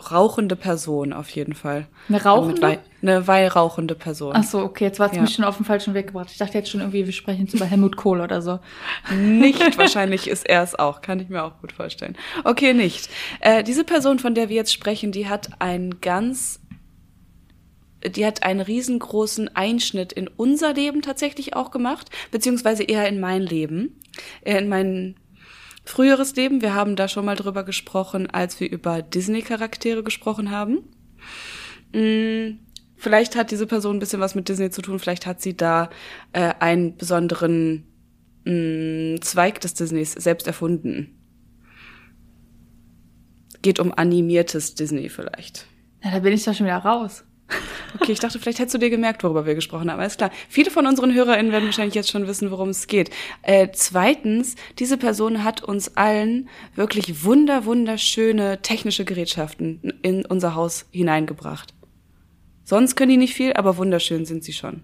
[0.00, 1.86] rauchende Person auf jeden Fall.
[2.08, 2.78] Eine rauchende?
[3.02, 4.32] Eine weihrauchende Person.
[4.36, 5.22] Ach so, okay, jetzt war es ja.
[5.22, 6.28] mich schon auf den falschen Weg gebracht.
[6.30, 8.58] Ich dachte jetzt schon irgendwie, wir sprechen jetzt über Helmut Kohl oder so.
[9.14, 12.16] Nicht, wahrscheinlich ist er es auch, kann ich mir auch gut vorstellen.
[12.44, 13.08] Okay, nicht.
[13.40, 16.60] Äh, diese Person, von der wir jetzt sprechen, die hat einen ganz
[18.02, 23.42] die hat einen riesengroßen Einschnitt in unser Leben tatsächlich auch gemacht, beziehungsweise eher in mein
[23.42, 24.00] Leben,
[24.42, 25.16] in mein
[25.90, 26.62] früheres Leben.
[26.62, 30.78] Wir haben da schon mal drüber gesprochen, als wir über Disney-Charaktere gesprochen haben.
[31.92, 32.58] Mm,
[32.96, 35.90] vielleicht hat diese Person ein bisschen was mit Disney zu tun, vielleicht hat sie da
[36.32, 37.84] äh, einen besonderen
[38.44, 41.16] mh, mm, Zweig des Disneys selbst erfunden.
[43.62, 45.66] Geht um animiertes Disney vielleicht.
[46.02, 47.24] Na, da bin ich doch schon wieder raus.
[48.00, 50.00] Okay, ich dachte, vielleicht hättest du dir gemerkt, worüber wir gesprochen haben.
[50.00, 50.30] Alles klar.
[50.48, 53.10] Viele von unseren HörerInnen werden wahrscheinlich jetzt schon wissen, worum es geht.
[53.42, 60.86] Äh, zweitens, diese Person hat uns allen wirklich wunder, wunderschöne technische Gerätschaften in unser Haus
[60.92, 61.74] hineingebracht.
[62.64, 64.82] Sonst können die nicht viel, aber wunderschön sind sie schon.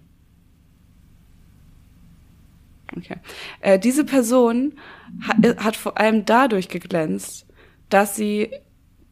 [2.95, 3.17] Okay.
[3.61, 4.73] Äh, diese Person
[5.21, 7.45] hat, äh, hat vor allem dadurch geglänzt,
[7.89, 8.49] dass sie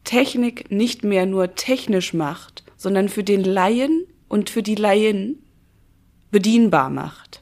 [0.04, 5.42] Technik nicht mehr nur technisch macht, sondern für den Laien und für die Laien
[6.30, 7.40] bedienbar macht.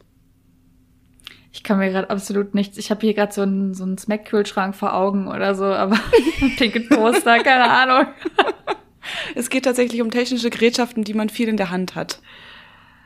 [1.52, 2.78] Ich kann mir gerade absolut nichts.
[2.78, 5.98] Ich habe hier gerade so einen so einen Smack-Kühlschrank vor Augen oder so, aber
[6.58, 8.12] pinke Toaster, keine Ahnung.
[9.34, 12.20] es geht tatsächlich um technische Gerätschaften, die man viel in der Hand hat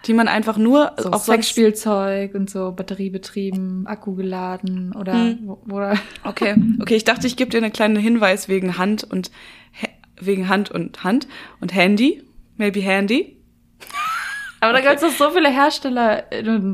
[0.07, 5.57] die man einfach nur so auch Sexspielzeug und so batteriebetrieben, Akku geladen oder hm.
[5.69, 9.31] oder okay okay ich dachte ich gebe dir einen kleinen Hinweis wegen Hand und
[10.21, 11.29] wegen Hand und Hand
[11.61, 12.23] und Handy
[12.57, 13.39] maybe Handy
[14.61, 14.89] aber da okay.
[14.89, 16.25] gibt es doch so viele Hersteller.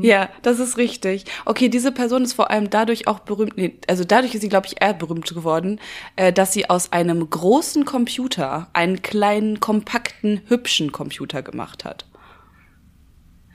[0.01, 1.25] Ja, das ist richtig.
[1.45, 4.67] Okay, diese Person ist vor allem dadurch auch berühmt, nee, also dadurch ist sie, glaube
[4.67, 5.79] ich, eher berühmt geworden,
[6.15, 12.05] äh, dass sie aus einem großen Computer einen kleinen, kompakten, hübschen Computer gemacht hat.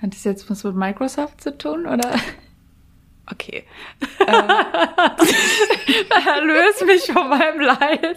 [0.01, 2.15] Hat das jetzt was mit Microsoft zu tun, oder?
[3.33, 3.65] Okay.
[4.27, 4.27] ähm.
[6.27, 8.17] Erlöse mich von meinem Leid.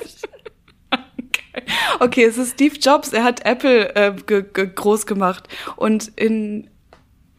[1.99, 2.26] Okay.
[2.26, 3.14] es ist Steve Jobs.
[3.14, 6.70] Er hat Apple äh, groß gemacht und in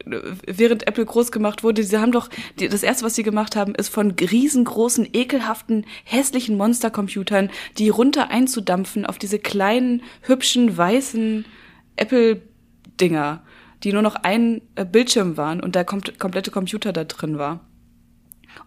[0.07, 3.75] während Apple groß gemacht wurde, sie haben doch, die, das erste, was sie gemacht haben,
[3.75, 11.47] ist von riesengroßen, ekelhaften, hässlichen Monstercomputern, die runter einzudampfen auf diese kleinen, hübschen, weißen
[11.97, 13.43] Apple-Dinger
[13.85, 17.61] die nur noch ein äh, Bildschirm waren und der kom komplette Computer da drin war.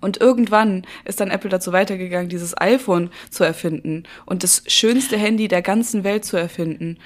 [0.02, 5.48] Und irgendwann ist dann Apple dazu weitergegangen, dieses iPhone zu erfinden und das schönste Handy
[5.48, 6.98] der ganzen Welt zu erfinden,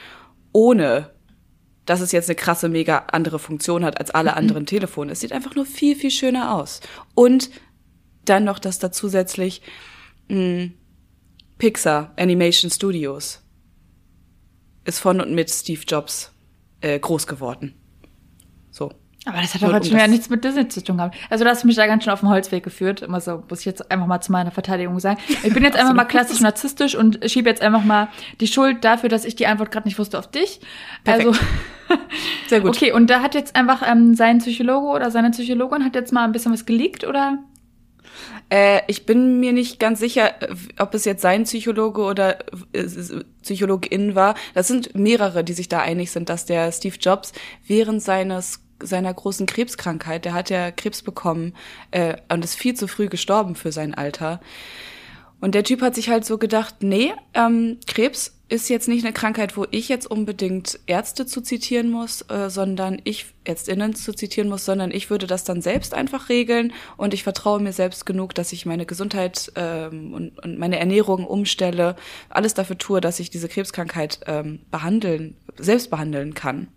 [0.52, 1.12] ohne
[1.86, 4.38] dass es jetzt eine krasse, mega andere Funktion hat als alle mhm.
[4.38, 5.12] anderen Telefone.
[5.12, 6.82] Es sieht einfach nur viel, viel schöner aus.
[7.16, 7.50] Und
[8.26, 9.62] dann noch, dass da zusätzlich
[10.30, 10.74] mh, hm,
[11.58, 13.42] Pixar Animation Studios
[14.84, 16.32] ist von und mit Steve Jobs
[16.82, 17.81] äh, groß geworden.
[19.26, 21.16] Aber das hat doch jetzt schon ja nichts mit Disney zu tun gehabt.
[21.30, 23.04] Also du hast mich da ganz schön auf den Holzweg geführt.
[23.04, 25.20] Immer so, muss ich jetzt einfach mal zu meiner Verteidigung sagen.
[25.44, 28.08] Ich bin jetzt einfach mal klassisch narzisstisch und schiebe jetzt einfach mal
[28.40, 30.60] die Schuld dafür, dass ich die Antwort gerade nicht wusste, auf dich.
[31.04, 31.28] Perfekt.
[31.28, 31.40] Also
[32.48, 32.76] sehr gut.
[32.76, 36.24] Okay, und da hat jetzt einfach ähm, sein Psychologe oder seine Psychologin hat jetzt mal
[36.24, 37.38] ein bisschen was geleakt, oder?
[38.50, 40.32] Äh, ich bin mir nicht ganz sicher,
[40.80, 42.40] ob es jetzt sein Psychologe oder
[42.74, 42.86] äh,
[43.44, 44.34] Psychologin war.
[44.56, 47.34] Das sind mehrere, die sich da einig sind, dass der Steve Jobs
[47.68, 51.54] während seines seiner großen Krebskrankheit, der hat ja Krebs bekommen
[51.92, 54.40] äh, und ist viel zu früh gestorben für sein Alter.
[55.40, 59.14] Und der Typ hat sich halt so gedacht, nee, ähm, Krebs ist jetzt nicht eine
[59.14, 64.49] Krankheit, wo ich jetzt unbedingt Ärzte zu zitieren muss, äh, sondern ich Ärztinnen zu zitieren
[64.49, 68.36] muss, sondern ich würde das dann selbst einfach regeln und ich vertraue mir selbst genug,
[68.36, 71.95] dass ich meine Gesundheit ähm, und, und meine Ernährung umstelle,
[72.30, 76.68] alles dafür tue, dass ich diese Krebskrankheit ähm, behandeln, selbst behandeln kann.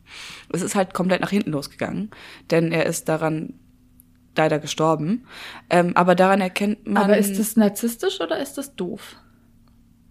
[0.53, 2.12] Es ist halt komplett nach hinten losgegangen,
[2.53, 3.55] denn er ist daran
[4.37, 5.27] leider gestorben.
[5.70, 7.03] Ähm, aber daran erkennt man.
[7.03, 9.16] Aber ist das narzisstisch oder ist das doof?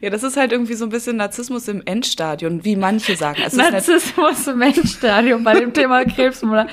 [0.00, 3.42] Ja, das ist halt irgendwie so ein bisschen Narzissmus im Endstadion, wie manche sagen.
[3.44, 6.68] Es Narzissmus im Endstadion bei dem Thema Krebsmutter.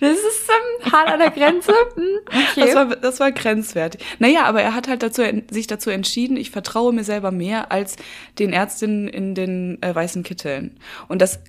[0.00, 1.72] Das ist ähm, hart an der Grenze.
[1.94, 2.60] Hm, okay.
[2.66, 4.00] Das war, das war grenzwertig.
[4.18, 7.96] Naja, aber er hat halt dazu, sich dazu entschieden, ich vertraue mir selber mehr als
[8.38, 10.76] den Ärztinnen in den äh, weißen Kitteln.
[11.08, 11.40] Und das,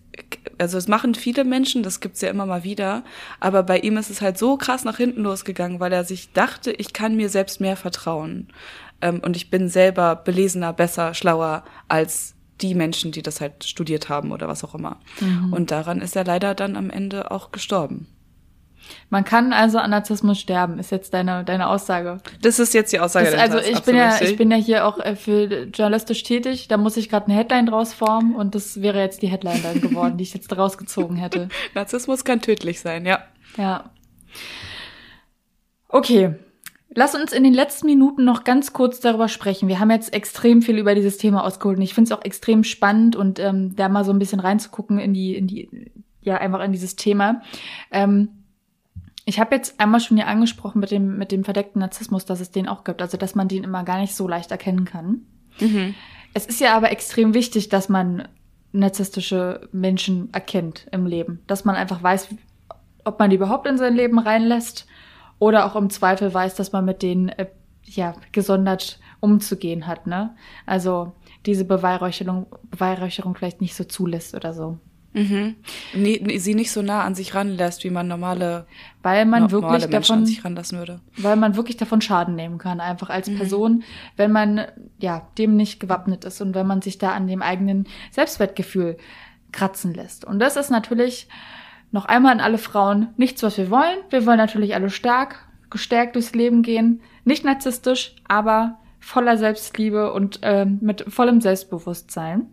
[0.58, 3.04] also es machen viele Menschen, das gibt's ja immer mal wieder,
[3.40, 6.72] aber bei ihm ist es halt so krass nach hinten losgegangen, weil er sich dachte,
[6.72, 8.48] ich kann mir selbst mehr vertrauen.
[9.02, 14.10] Ähm, und ich bin selber belesener, besser, schlauer als die Menschen, die das halt studiert
[14.10, 14.98] haben oder was auch immer.
[15.20, 15.54] Mhm.
[15.54, 18.08] Und daran ist er leider dann am Ende auch gestorben.
[19.10, 22.20] Man kann also an Narzissmus sterben, ist jetzt deine, deine Aussage.
[22.42, 23.32] Das ist jetzt die Aussage.
[23.32, 24.32] Das, also ich bin ja, richtig.
[24.32, 26.68] ich bin ja hier auch äh, für journalistisch tätig.
[26.68, 29.82] Da muss ich gerade eine Headline draus formen und das wäre jetzt die Headline dann
[29.82, 31.50] geworden, die ich jetzt rausgezogen hätte.
[31.76, 33.20] Narzissmus kann tödlich sein, ja.
[33.58, 33.92] Ja.
[35.88, 36.36] Okay,
[36.96, 39.68] Lass uns in den letzten Minuten noch ganz kurz darüber sprechen.
[39.68, 42.64] Wir haben jetzt extrem viel über dieses Thema ausgeholt und ich finde es auch extrem
[42.64, 46.62] spannend und ähm, da mal so ein bisschen reinzugucken in die, in die, ja, einfach
[46.62, 47.42] in dieses Thema.
[47.92, 48.30] Ähm,
[49.26, 52.50] ich habe jetzt einmal schon hier angesprochen mit dem, mit dem verdeckten Narzissmus, dass es
[52.50, 55.22] den auch gibt, also dass man den immer gar nicht so leicht erkennen kann.
[55.60, 55.94] Mhm.
[56.34, 58.28] Es ist ja aber extrem wichtig, dass man
[58.72, 62.30] narzisstische Menschen erkennt im Leben, dass man einfach weiß,
[63.04, 64.88] ob man die überhaupt in sein Leben reinlässt
[65.40, 67.48] oder auch im Zweifel weiß, dass man mit denen äh,
[67.84, 70.08] ja gesondert umzugehen hat.
[70.08, 70.36] Ne?
[70.66, 71.14] Also
[71.46, 74.78] diese Beweihräucherung, Beweihräucherung vielleicht nicht so zulässt oder so.
[75.14, 75.56] Mhm.
[75.96, 78.68] Nee, sie nicht so nah an sich ranlässt, wie man normale,
[79.02, 81.02] weil man no, wirklich davon, an sich ranlassen würde.
[81.18, 83.38] Weil man wirklich davon Schaden nehmen kann, einfach als mhm.
[83.38, 83.84] Person,
[84.18, 84.68] wenn man
[85.00, 88.98] ja dem nicht gewappnet ist und wenn man sich da an dem eigenen Selbstwertgefühl
[89.52, 90.26] kratzen lässt.
[90.26, 91.28] Und das ist natürlich
[91.92, 93.98] noch einmal an alle Frauen nichts, was wir wollen.
[94.10, 100.40] Wir wollen natürlich alle stark, gestärkt durchs Leben gehen, nicht narzisstisch, aber voller Selbstliebe und
[100.44, 102.48] äh, mit vollem Selbstbewusstsein.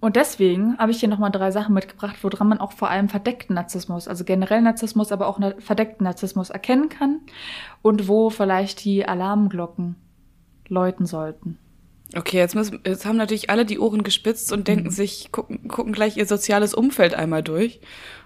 [0.00, 3.54] Und deswegen habe ich hier nochmal drei Sachen mitgebracht, woran man auch vor allem verdeckten
[3.54, 7.20] Narzissmus, also generell Narzissmus, aber auch verdeckten Narzissmus erkennen kann
[7.80, 9.96] und wo vielleicht die Alarmglocken
[10.68, 11.58] läuten sollten.
[12.16, 14.92] Okay, jetzt, müssen, jetzt haben natürlich alle die Ohren gespitzt und denken mhm.
[14.92, 17.80] sich, gucken, gucken gleich ihr soziales Umfeld einmal durch.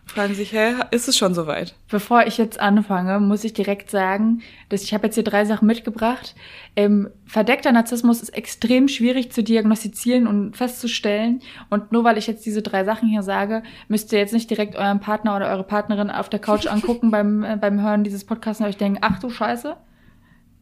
[0.05, 1.75] Fragen sich, hä, ist es schon soweit?
[1.91, 5.67] Bevor ich jetzt anfange, muss ich direkt sagen, dass ich habe jetzt hier drei Sachen
[5.67, 6.35] mitgebracht.
[6.77, 11.41] Ähm, verdeckter Narzissmus ist extrem schwierig zu diagnostizieren und festzustellen.
[11.69, 14.77] Und nur weil ich jetzt diese drei Sachen hier sage, müsst ihr jetzt nicht direkt
[14.77, 18.61] euren Partner oder eure Partnerin auf der Couch angucken beim, äh, beim Hören dieses Podcasts
[18.61, 19.77] und euch denken, ach du Scheiße,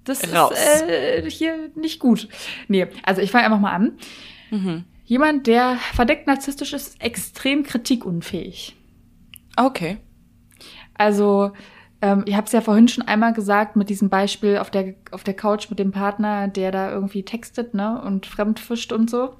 [0.07, 0.53] das Raus.
[0.53, 2.29] ist äh, hier nicht gut.
[2.69, 3.99] Nee, also ich fange einfach mal an.
[4.51, 4.85] Mhm.
[5.05, 8.77] Jemand, der verdeckt narzisstisch ist, ist extrem kritikunfähig.
[9.57, 9.99] Okay.
[10.95, 11.53] Also,
[12.03, 15.25] ähm, ich habe es ja vorhin schon einmal gesagt mit diesem Beispiel auf der, auf
[15.25, 19.37] der Couch mit dem Partner, der da irgendwie textet ne, und fremdfischt und so.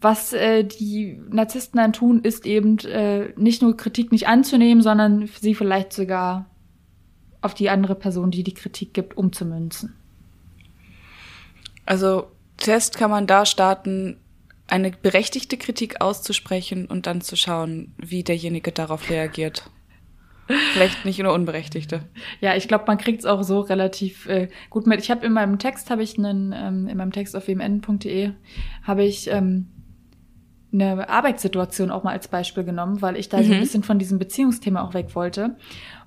[0.00, 5.28] Was äh, die Narzissten dann tun, ist eben äh, nicht nur Kritik nicht anzunehmen, sondern
[5.40, 6.46] sie vielleicht sogar
[7.40, 9.94] auf die andere Person, die die Kritik gibt, umzumünzen.
[11.86, 14.18] Also Test kann man da starten,
[14.66, 19.70] eine berechtigte Kritik auszusprechen und dann zu schauen, wie derjenige darauf reagiert.
[20.72, 22.00] Vielleicht nicht nur unberechtigte.
[22.40, 25.00] Ja, ich glaube, man kriegt es auch so relativ äh, gut mit.
[25.00, 28.32] Ich habe in meinem Text habe ich einen ähm, in meinem Text auf wmn.de
[28.82, 29.68] habe ich ähm,
[30.72, 33.42] eine Arbeitssituation auch mal als Beispiel genommen, weil ich da mhm.
[33.42, 33.60] so ein mhm.
[33.62, 35.56] bisschen von diesem Beziehungsthema auch weg wollte.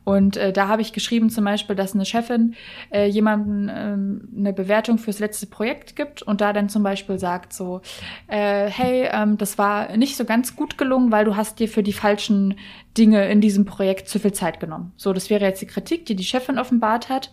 [0.03, 2.55] Und äh, da habe ich geschrieben zum Beispiel, dass eine Chefin
[2.91, 7.53] äh, jemandem ähm, eine Bewertung fürs letzte Projekt gibt und da dann zum Beispiel sagt
[7.53, 7.81] so,
[8.27, 11.83] äh, hey, ähm, das war nicht so ganz gut gelungen, weil du hast dir für
[11.83, 12.55] die falschen
[12.97, 14.91] Dinge in diesem Projekt zu viel Zeit genommen.
[14.97, 17.31] So, das wäre jetzt die Kritik, die die Chefin offenbart hat.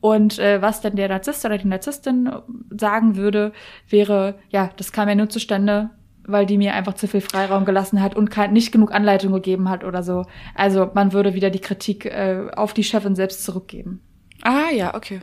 [0.00, 2.30] Und äh, was dann der Narzisst oder die Narzisstin
[2.70, 3.52] sagen würde,
[3.88, 5.90] wäre, ja, das kam ja nur zustande,
[6.26, 9.68] weil die mir einfach zu viel Freiraum gelassen hat und kein, nicht genug Anleitung gegeben
[9.68, 10.24] hat oder so.
[10.54, 14.00] Also man würde wieder die Kritik äh, auf die Chefin selbst zurückgeben.
[14.42, 15.20] Ah ja, okay.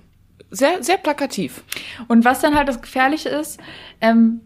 [0.49, 1.63] Sehr, sehr plakativ.
[2.07, 3.59] Und was dann halt das Gefährliche ist,
[4.01, 4.41] ähm,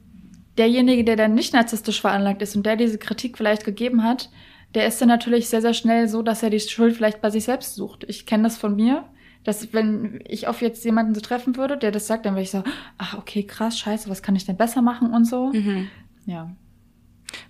[0.58, 4.30] derjenige, der dann nicht narzisstisch veranlagt ist und der diese Kritik vielleicht gegeben hat,
[4.74, 7.44] der ist dann natürlich sehr, sehr schnell so, dass er die Schuld vielleicht bei sich
[7.44, 8.06] selbst sucht.
[8.08, 9.06] Ich kenne das von mir,
[9.44, 12.52] dass wenn ich auf jetzt jemanden so treffen würde, der das sagt, dann wäre ich
[12.52, 12.64] so,
[12.98, 15.52] ach okay, krass, scheiße, was kann ich denn besser machen und so.
[15.52, 15.90] Mhm.
[16.26, 16.56] Ja.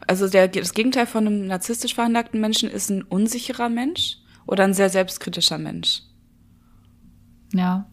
[0.08, 4.74] Also der, das Gegenteil von einem narzisstisch veranlagten Menschen ist ein unsicherer Mensch oder ein
[4.74, 6.04] sehr selbstkritischer Mensch.
[7.54, 7.90] Ja.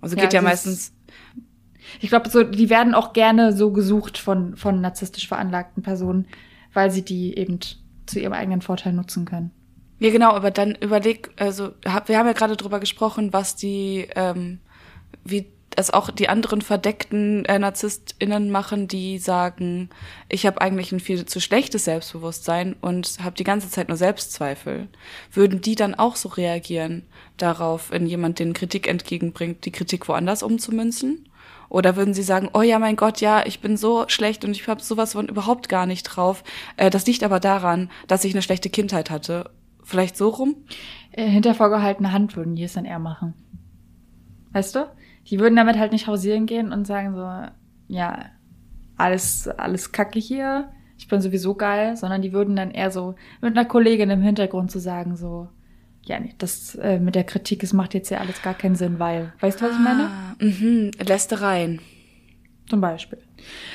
[0.00, 0.92] Also geht ja, ja meistens.
[2.00, 6.26] Ich glaube, so, die werden auch gerne so gesucht von, von narzisstisch veranlagten Personen,
[6.74, 7.58] weil sie die eben
[8.06, 9.50] zu ihrem eigenen Vorteil nutzen können.
[9.98, 14.60] Ja, genau, aber dann überleg, also wir haben ja gerade drüber gesprochen, was die, ähm,
[15.24, 19.90] wie es auch die anderen verdeckten äh, NarzisstInnen machen, die sagen,
[20.28, 24.88] ich habe eigentlich ein viel zu schlechtes Selbstbewusstsein und habe die ganze Zeit nur Selbstzweifel.
[25.32, 27.04] Würden die dann auch so reagieren
[27.36, 31.28] darauf, wenn jemand den Kritik entgegenbringt, die Kritik woanders umzumünzen?
[31.68, 34.66] Oder würden sie sagen, oh ja, mein Gott, ja, ich bin so schlecht und ich
[34.66, 36.42] habe sowas von überhaupt gar nicht drauf.
[36.76, 39.50] Äh, das liegt aber daran, dass ich eine schlechte Kindheit hatte.
[39.84, 40.56] Vielleicht so rum?
[41.12, 43.34] Äh, hinter vorgehaltener Hand würden die es dann eher machen.
[44.52, 44.88] Weißt du?
[45.30, 47.30] Die würden damit halt nicht hausieren gehen und sagen so,
[47.88, 48.26] ja,
[48.96, 53.56] alles, alles kacke hier, ich bin sowieso geil, sondern die würden dann eher so mit
[53.56, 55.48] einer Kollegin im Hintergrund zu sagen so,
[56.04, 58.98] ja, nee, das äh, mit der Kritik, es macht jetzt ja alles gar keinen Sinn,
[58.98, 60.04] weil, weißt du, was ich meine?
[60.04, 61.80] Ah, mhm, Lästereien.
[62.68, 63.18] Zum Beispiel.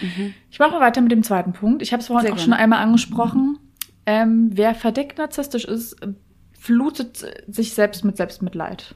[0.01, 0.33] Mhm.
[0.51, 1.81] Ich mache weiter mit dem zweiten Punkt.
[1.81, 2.53] Ich habe es vorhin Sehr auch gerne.
[2.53, 3.57] schon einmal angesprochen.
[4.05, 5.95] Ähm, wer verdeckt narzisstisch ist,
[6.53, 8.95] flutet sich selbst mit Selbstmitleid.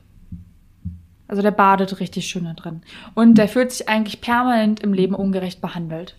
[1.28, 2.82] Also der badet richtig schön da drin.
[3.14, 6.16] Und der fühlt sich eigentlich permanent im Leben ungerecht behandelt.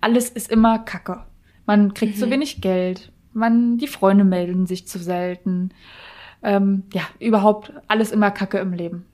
[0.00, 1.24] Alles ist immer Kacke.
[1.66, 2.20] Man kriegt mhm.
[2.20, 3.12] zu wenig Geld.
[3.32, 5.70] Man, die Freunde melden sich zu selten.
[6.42, 9.04] Ähm, ja, überhaupt alles immer Kacke im Leben.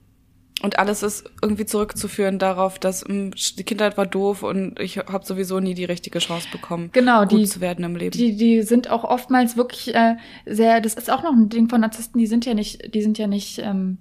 [0.61, 4.97] Und alles ist irgendwie zurückzuführen darauf, dass mh, hm, die Kindheit war doof und ich
[4.97, 8.17] habe sowieso nie die richtige Chance bekommen, genau, gut die, zu werden im Leben.
[8.17, 10.15] Die, die sind auch oftmals wirklich äh,
[10.45, 13.17] sehr, das ist auch noch ein Ding von Narzissten, die sind ja nicht, die sind
[13.17, 13.97] ja nicht ähm,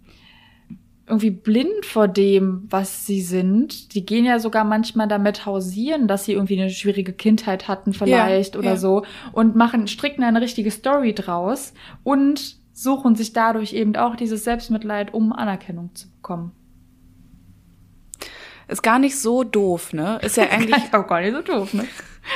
[1.06, 3.94] irgendwie blind vor dem, was sie sind.
[3.94, 8.54] Die gehen ja sogar manchmal damit hausieren, dass sie irgendwie eine schwierige Kindheit hatten vielleicht
[8.54, 8.76] ja, oder ja.
[8.76, 11.74] so und machen, stricken eine richtige Story draus
[12.04, 16.52] und suchen sich dadurch eben auch dieses Selbstmitleid, um Anerkennung zu bekommen.
[18.66, 20.18] Ist gar nicht so doof, ne?
[20.22, 21.86] Ist ja eigentlich auch gar nicht so doof, ne?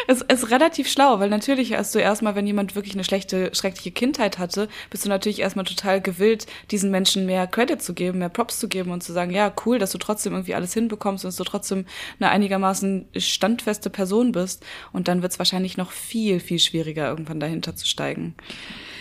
[0.06, 3.90] Es ist relativ schlau, weil natürlich hast du erstmal, wenn jemand wirklich eine schlechte, schreckliche
[3.90, 8.28] Kindheit hatte, bist du natürlich erstmal total gewillt, diesen Menschen mehr Credit zu geben, mehr
[8.28, 11.28] Props zu geben und zu sagen, ja, cool, dass du trotzdem irgendwie alles hinbekommst und
[11.28, 11.86] dass du trotzdem
[12.20, 14.64] eine einigermaßen standfeste Person bist.
[14.92, 18.34] Und dann wird es wahrscheinlich noch viel, viel schwieriger, irgendwann dahinter zu steigen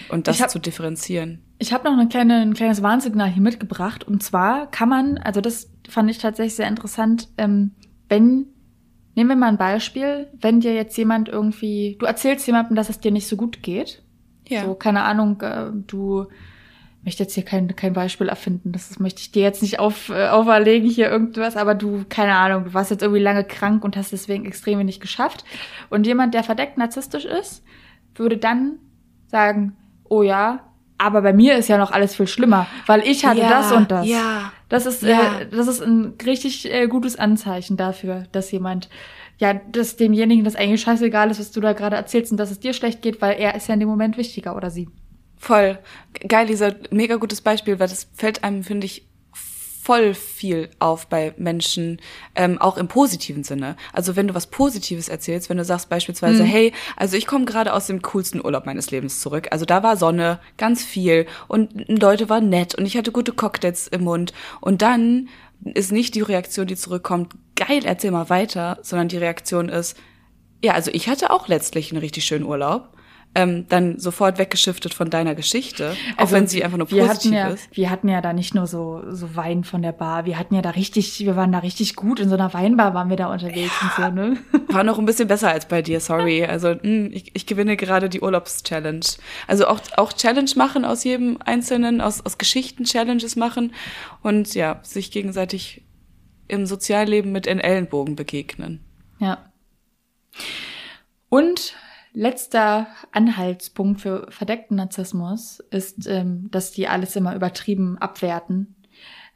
[0.09, 1.41] und das hab, zu differenzieren.
[1.59, 4.03] Ich habe noch eine kleine, ein kleines Warnsignal hier mitgebracht.
[4.03, 7.71] Und zwar kann man, also das fand ich tatsächlich sehr interessant, ähm,
[8.09, 8.47] wenn
[9.17, 12.99] Nehmen wir mal ein Beispiel, wenn dir jetzt jemand irgendwie, du erzählst jemandem, dass es
[12.99, 14.03] dir nicht so gut geht.
[14.47, 14.63] Ja.
[14.63, 16.27] So, keine Ahnung, äh, du
[17.03, 18.73] möchte jetzt hier kein, kein Beispiel erfinden.
[18.73, 22.35] Das, das möchte ich dir jetzt nicht auf, äh, auferlegen, hier irgendwas, aber du, keine
[22.35, 25.45] Ahnung, du warst jetzt irgendwie lange krank und hast deswegen extrem wenig geschafft.
[25.89, 27.63] Und jemand, der verdeckt narzisstisch ist,
[28.13, 28.77] würde dann
[29.25, 30.59] sagen, oh ja,
[30.99, 33.89] aber bei mir ist ja noch alles viel schlimmer, weil ich hatte ja, das und
[33.89, 34.07] das.
[34.07, 34.51] Ja.
[34.69, 35.39] Das ist, ja.
[35.39, 38.89] Äh, das ist ein richtig äh, gutes Anzeichen dafür, dass jemand,
[39.37, 42.59] ja, dass demjenigen das eigentlich scheißegal ist, was du da gerade erzählst und dass es
[42.59, 44.89] dir schlecht geht, weil er ist ja in dem Moment wichtiger oder sie.
[45.37, 45.77] Voll.
[46.27, 49.06] Geil, dieser mega gutes Beispiel, weil das fällt einem, finde ich,
[49.87, 52.01] voll viel auf bei Menschen,
[52.35, 53.77] ähm, auch im positiven Sinne.
[53.93, 56.47] Also wenn du was Positives erzählst, wenn du sagst beispielsweise, mhm.
[56.47, 59.47] hey, also ich komme gerade aus dem coolsten Urlaub meines Lebens zurück.
[59.51, 63.87] Also da war Sonne, ganz viel und Leute waren nett und ich hatte gute Cocktails
[63.87, 64.33] im Mund.
[64.59, 65.29] Und dann
[65.63, 69.95] ist nicht die Reaktion, die zurückkommt, geil, erzähl mal weiter, sondern die Reaktion ist,
[70.61, 72.96] ja, also ich hatte auch letztlich einen richtig schönen Urlaub
[73.37, 77.49] ähm, dann sofort weggeschiftet von deiner Geschichte, auch also, wenn sie einfach nur positiv ja,
[77.49, 77.69] ist.
[77.71, 80.63] Wir hatten ja da nicht nur so, so Wein von der Bar, wir hatten ja
[80.63, 83.71] da richtig, wir waren da richtig gut, in so einer Weinbar waren wir da unterwegs
[83.79, 84.37] ja, und so, ne?
[84.69, 86.45] War noch ein bisschen besser als bei dir, sorry.
[86.45, 89.01] Also mh, hm, ich, ich gewinne gerade die Urlaubschallenge.
[89.45, 93.71] Also auch, auch Challenge machen aus jedem Einzelnen, aus, aus Geschichten Challenges machen
[94.23, 95.83] und ja, sich gegenseitig
[96.47, 98.83] im Sozialleben mit in Ellenbogen begegnen.
[99.19, 99.37] Ja.
[101.29, 101.75] Und
[102.17, 108.75] letzter Anhaltspunkt für verdeckten Narzissmus ist, ähm, dass die alles immer übertrieben abwerten.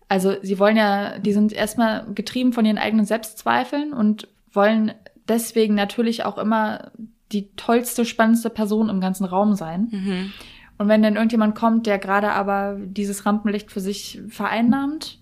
[0.08, 4.94] Also sie wollen ja, die sind erstmal getrieben von ihren eigenen Selbstzweifeln und wollen
[5.28, 6.92] deswegen natürlich auch immer
[7.32, 9.88] die tollste, spannendste Person im ganzen Raum sein.
[9.92, 10.34] Mhm.
[10.80, 15.20] Und wenn dann irgendjemand kommt, der gerade aber dieses Rampenlicht für sich vereinnahmt,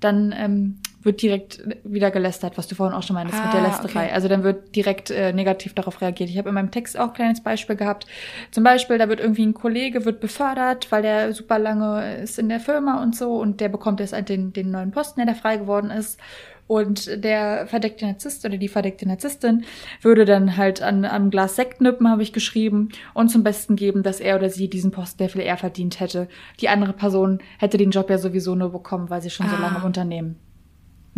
[0.00, 3.60] dann ähm, wird direkt wieder gelästert, was du vorhin auch schon meintest ah, mit der
[3.62, 4.04] ah, Lästerei.
[4.06, 4.14] Okay.
[4.14, 6.28] Also dann wird direkt äh, negativ darauf reagiert.
[6.28, 8.06] Ich habe in meinem Text auch ein kleines Beispiel gehabt.
[8.50, 12.48] Zum Beispiel, da wird irgendwie ein Kollege wird befördert, weil der super lange ist in
[12.48, 15.34] der Firma und so und der bekommt jetzt halt den, den neuen Posten, der da
[15.34, 16.18] frei geworden ist.
[16.66, 19.64] Und der verdeckte Narzisst oder die verdeckte Narzisstin
[20.02, 24.02] würde dann halt an einem Glas Sekt nippen, habe ich geschrieben, und zum Besten geben,
[24.02, 26.28] dass er oder sie diesen Posten der viel eher verdient hätte.
[26.60, 29.56] Die andere Person hätte den Job ja sowieso nur bekommen, weil sie schon ah.
[29.56, 30.47] so lange im Unternehmen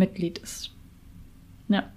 [0.00, 0.72] Mitglied ist.
[1.68, 1.92] Ja.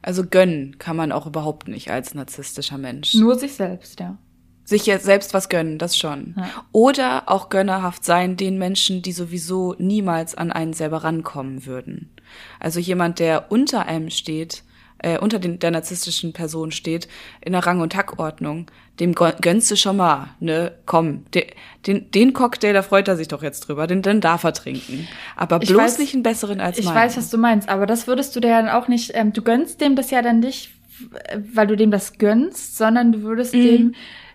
[0.00, 3.12] Also gönnen kann man auch überhaupt nicht als narzisstischer Mensch.
[3.14, 4.16] Nur sich selbst, ja.
[4.64, 6.34] Sich jetzt selbst was gönnen, das schon.
[6.36, 6.48] Ja.
[6.72, 12.10] Oder auch gönnerhaft sein den Menschen, die sowieso niemals an einen selber rankommen würden.
[12.60, 14.62] Also jemand, der unter einem steht,
[14.98, 17.08] äh, unter den, der narzisstischen Person steht,
[17.40, 18.66] in der Rang- und Tackordnung,
[19.00, 21.46] dem gönnst du schon mal, ne, komm, de,
[21.86, 25.06] den, den Cocktail, da freut er sich doch jetzt drüber, den, den darf er trinken.
[25.36, 26.96] Aber bloß weiß, nicht einen besseren als ich meinen.
[26.96, 29.42] Ich weiß, was du meinst, aber das würdest du dir dann auch nicht, ähm, du
[29.42, 30.70] gönnst dem das ja dann nicht,
[31.54, 33.62] weil du dem das gönnst, sondern du würdest mhm.
[33.62, 33.94] dem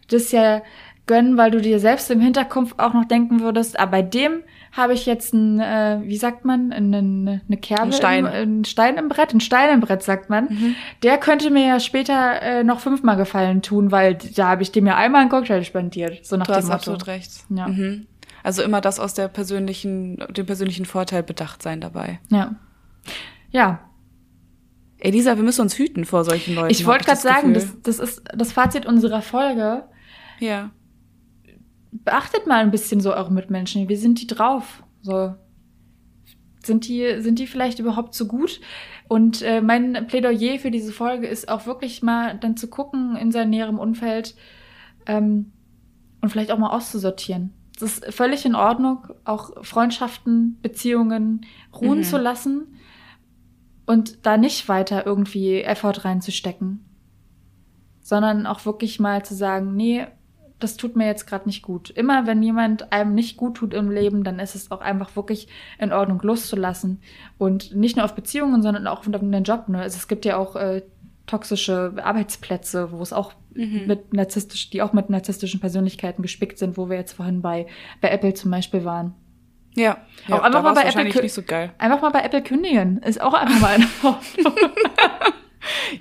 [0.09, 0.61] das ja
[1.05, 4.43] gönnen, weil du dir selbst im Hinterkopf auch noch denken würdest, aber bei dem
[4.73, 8.25] habe ich jetzt ein, äh, wie sagt man, eine, eine Kerbe, ein Stein.
[8.25, 10.45] Im, ein Stein im Brett, ein Stein im Brett, sagt man.
[10.45, 10.75] Mhm.
[11.03, 14.87] Der könnte mir ja später äh, noch fünfmal Gefallen tun, weil da habe ich dem
[14.87, 16.25] ja einmal einen Cocktail spendiert.
[16.25, 16.75] So nach du dem hast Motto.
[16.75, 17.31] absolut recht.
[17.49, 17.67] Ja.
[17.67, 18.07] Mhm.
[18.41, 22.19] Also immer das aus der persönlichen, dem persönlichen Vorteil bedacht sein dabei.
[22.29, 22.55] Ja.
[23.51, 23.79] Ja,
[24.97, 26.71] Elisa, wir müssen uns hüten vor solchen Leuten.
[26.71, 29.83] Ich wollte gerade sagen, das, das ist das Fazit unserer Folge.
[30.39, 30.71] Ja
[32.03, 33.89] beachtet mal ein bisschen so eure Mitmenschen.
[33.89, 34.83] Wie sind die drauf?
[35.01, 35.35] So
[36.65, 38.61] sind die sind die vielleicht überhaupt so gut?
[39.07, 43.31] Und äh, mein Plädoyer für diese Folge ist auch wirklich mal dann zu gucken in
[43.31, 44.35] seinem näheren Umfeld
[45.05, 45.51] ähm,
[46.21, 47.53] und vielleicht auch mal auszusortieren.
[47.75, 52.03] Es ist völlig in Ordnung, auch Freundschaften, Beziehungen ruhen mhm.
[52.03, 52.77] zu lassen
[53.85, 56.85] und da nicht weiter irgendwie Effort reinzustecken,
[58.01, 60.07] sondern auch wirklich mal zu sagen, nee,
[60.63, 61.89] das tut mir jetzt gerade nicht gut.
[61.89, 65.47] Immer wenn jemand einem nicht gut tut im Leben, dann ist es auch einfach wirklich
[65.77, 67.01] in Ordnung loszulassen.
[67.37, 69.67] Und nicht nur auf Beziehungen, sondern auch auf den Job.
[69.67, 69.79] Ne?
[69.79, 70.83] Also es gibt ja auch äh,
[71.27, 73.83] toxische Arbeitsplätze, wo es auch mhm.
[73.87, 77.67] mit narzisstisch, die auch mit narzisstischen Persönlichkeiten gespickt sind, wo wir jetzt vorhin bei,
[78.01, 79.13] bei Apple zum Beispiel waren.
[79.75, 81.73] Ja, auch ja, einfach mal bei Apple nicht so geil.
[81.79, 83.01] Einfach mal bei Apple kündigen.
[83.01, 83.87] Ist auch einfach mal eine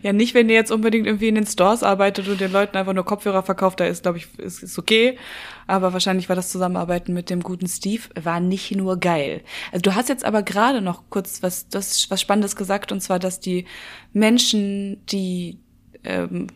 [0.02, 2.92] Ja, nicht, wenn ihr jetzt unbedingt irgendwie in den Stores arbeitet und den Leuten einfach
[2.92, 5.18] nur Kopfhörer verkauft, da ist, glaube ich, ist, ist okay.
[5.66, 9.42] Aber wahrscheinlich war das Zusammenarbeiten mit dem guten Steve, war nicht nur geil.
[9.70, 13.18] Also du hast jetzt aber gerade noch kurz was, das, was Spannendes gesagt, und zwar,
[13.18, 13.66] dass die
[14.12, 15.58] Menschen, die
[16.04, 16.48] ähm,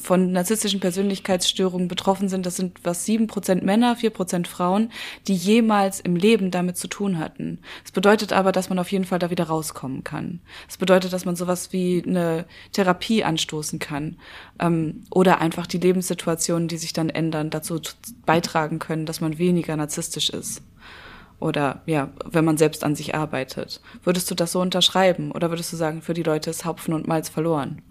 [0.00, 4.90] von narzisstischen Persönlichkeitsstörungen betroffen sind, das sind was sieben Prozent Männer, vier Prozent Frauen,
[5.28, 7.58] die jemals im Leben damit zu tun hatten.
[7.82, 10.40] Das bedeutet aber, dass man auf jeden Fall da wieder rauskommen kann.
[10.66, 14.16] Das bedeutet, dass man sowas wie eine Therapie anstoßen kann
[14.58, 17.80] ähm, oder einfach die Lebenssituationen, die sich dann ändern, dazu
[18.26, 20.62] beitragen können, dass man weniger narzisstisch ist
[21.42, 23.80] oder ja, wenn man selbst an sich arbeitet.
[24.04, 27.08] Würdest du das so unterschreiben oder würdest du sagen, für die Leute ist Hopfen und
[27.08, 27.82] Malz verloren?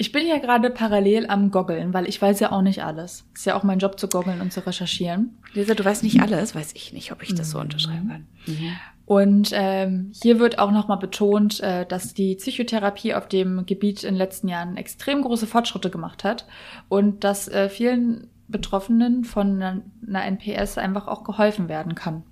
[0.00, 3.26] Ich bin ja gerade parallel am Goggeln, weil ich weiß ja auch nicht alles.
[3.34, 5.36] Ist ja auch mein Job zu goggeln und zu recherchieren.
[5.52, 7.64] Lisa, du weißt nicht alles, weiß ich nicht, ob ich das so mhm.
[7.64, 8.26] unterschreiben kann.
[8.46, 8.72] Mhm.
[9.04, 14.14] Und ähm, hier wird auch nochmal betont, äh, dass die Psychotherapie auf dem Gebiet in
[14.14, 16.46] den letzten Jahren extrem große Fortschritte gemacht hat
[16.88, 22.22] und dass äh, vielen Betroffenen von einer NPS einfach auch geholfen werden kann.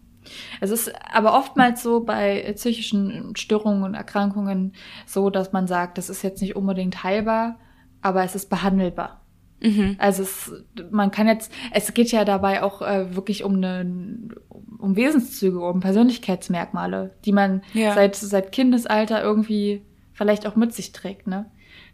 [0.61, 4.73] Es ist aber oftmals so bei psychischen Störungen und Erkrankungen
[5.07, 7.59] so, dass man sagt, das ist jetzt nicht unbedingt heilbar,
[8.03, 9.21] aber es ist behandelbar.
[9.61, 9.97] Mhm.
[9.99, 10.53] Also es,
[10.91, 14.31] man kann jetzt, es geht ja dabei auch äh, wirklich um eine,
[14.79, 17.95] um Wesenszüge, um Persönlichkeitsmerkmale, die man ja.
[17.95, 21.47] seit seit Kindesalter irgendwie vielleicht auch mit sich trägt, ne?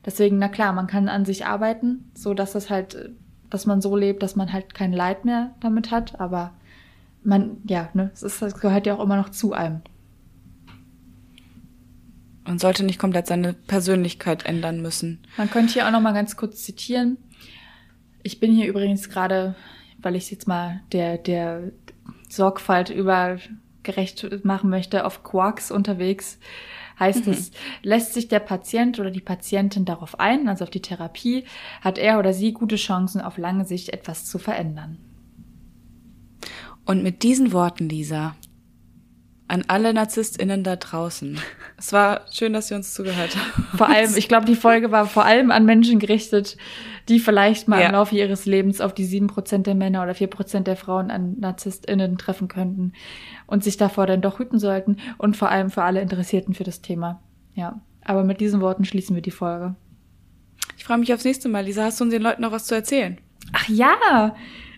[0.04, 3.12] Deswegen, na klar, man kann an sich arbeiten, so dass es halt,
[3.48, 6.52] dass man so lebt, dass man halt kein Leid mehr damit hat, aber
[7.24, 9.82] man, ja, ne, es ist, das gehört ja auch immer noch zu einem.
[12.44, 15.20] Man sollte nicht komplett seine Persönlichkeit ändern müssen.
[15.38, 17.16] Man könnte hier auch noch mal ganz kurz zitieren.
[18.22, 19.54] Ich bin hier übrigens gerade,
[19.98, 21.72] weil ich jetzt mal der, der
[22.28, 23.38] Sorgfalt über
[23.82, 26.38] gerecht machen möchte, auf Quarks unterwegs.
[26.98, 27.32] Heißt mhm.
[27.32, 27.50] es,
[27.82, 31.44] lässt sich der Patient oder die Patientin darauf ein, also auf die Therapie,
[31.80, 34.98] hat er oder sie gute Chancen, auf lange Sicht etwas zu verändern.
[36.84, 38.34] Und mit diesen Worten, Lisa,
[39.48, 41.38] an alle NarzisstInnen da draußen.
[41.76, 43.76] Es war schön, dass Sie uns zugehört haben.
[43.76, 46.56] Vor allem, ich glaube, die Folge war vor allem an Menschen gerichtet,
[47.08, 47.86] die vielleicht mal ja.
[47.88, 51.10] im Laufe ihres Lebens auf die sieben Prozent der Männer oder vier Prozent der Frauen
[51.10, 52.92] an NarzisstInnen treffen könnten
[53.46, 56.80] und sich davor dann doch hüten sollten und vor allem für alle Interessierten für das
[56.80, 57.20] Thema.
[57.54, 57.80] Ja.
[58.04, 59.74] Aber mit diesen Worten schließen wir die Folge.
[60.76, 61.64] Ich freue mich aufs nächste Mal.
[61.64, 63.18] Lisa, hast du uns den Leuten noch was zu erzählen?
[63.52, 64.34] Ach ja,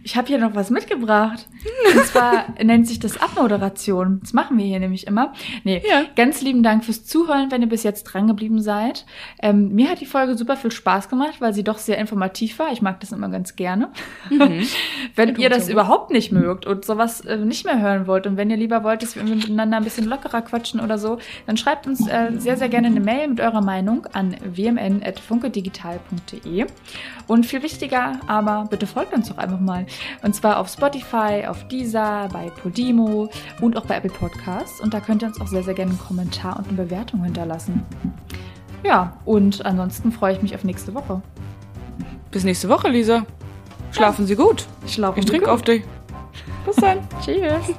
[0.07, 1.49] ich habe hier noch was mitgebracht.
[1.93, 4.21] Und zwar nennt sich das Abmoderation.
[4.21, 5.33] Das machen wir hier nämlich immer.
[5.65, 6.05] Nee, ja.
[6.15, 9.05] ganz lieben Dank fürs Zuhören, wenn ihr bis jetzt dran geblieben seid.
[9.43, 12.71] Ähm, mir hat die Folge super viel Spaß gemacht, weil sie doch sehr informativ war.
[12.71, 13.89] Ich mag das immer ganz gerne.
[14.31, 14.65] Mhm.
[15.17, 18.49] wenn ihr das überhaupt nicht mögt und sowas äh, nicht mehr hören wollt und wenn
[18.49, 22.07] ihr lieber wollt, dass wir miteinander ein bisschen lockerer quatschen oder so, dann schreibt uns
[22.07, 26.67] äh, sehr, sehr gerne eine Mail mit eurer Meinung an wmn.funkedigital.de.
[27.27, 29.85] Und viel wichtiger, aber bitte folgt uns doch einfach mal.
[30.23, 33.29] Und zwar auf Spotify, auf Deezer, bei Podimo
[33.61, 34.81] und auch bei Apple Podcasts.
[34.81, 37.83] Und da könnt ihr uns auch sehr, sehr gerne einen Kommentar und eine Bewertung hinterlassen.
[38.83, 41.23] Ja, und ansonsten freue ich mich auf nächste Woche.
[42.31, 43.25] Bis nächste Woche, Lisa.
[43.93, 44.29] Schlafen ja.
[44.29, 44.67] Sie gut.
[44.87, 45.83] Schlafen ich trinke auf dich.
[46.65, 46.99] Bis dann.
[47.25, 47.75] Tschüss.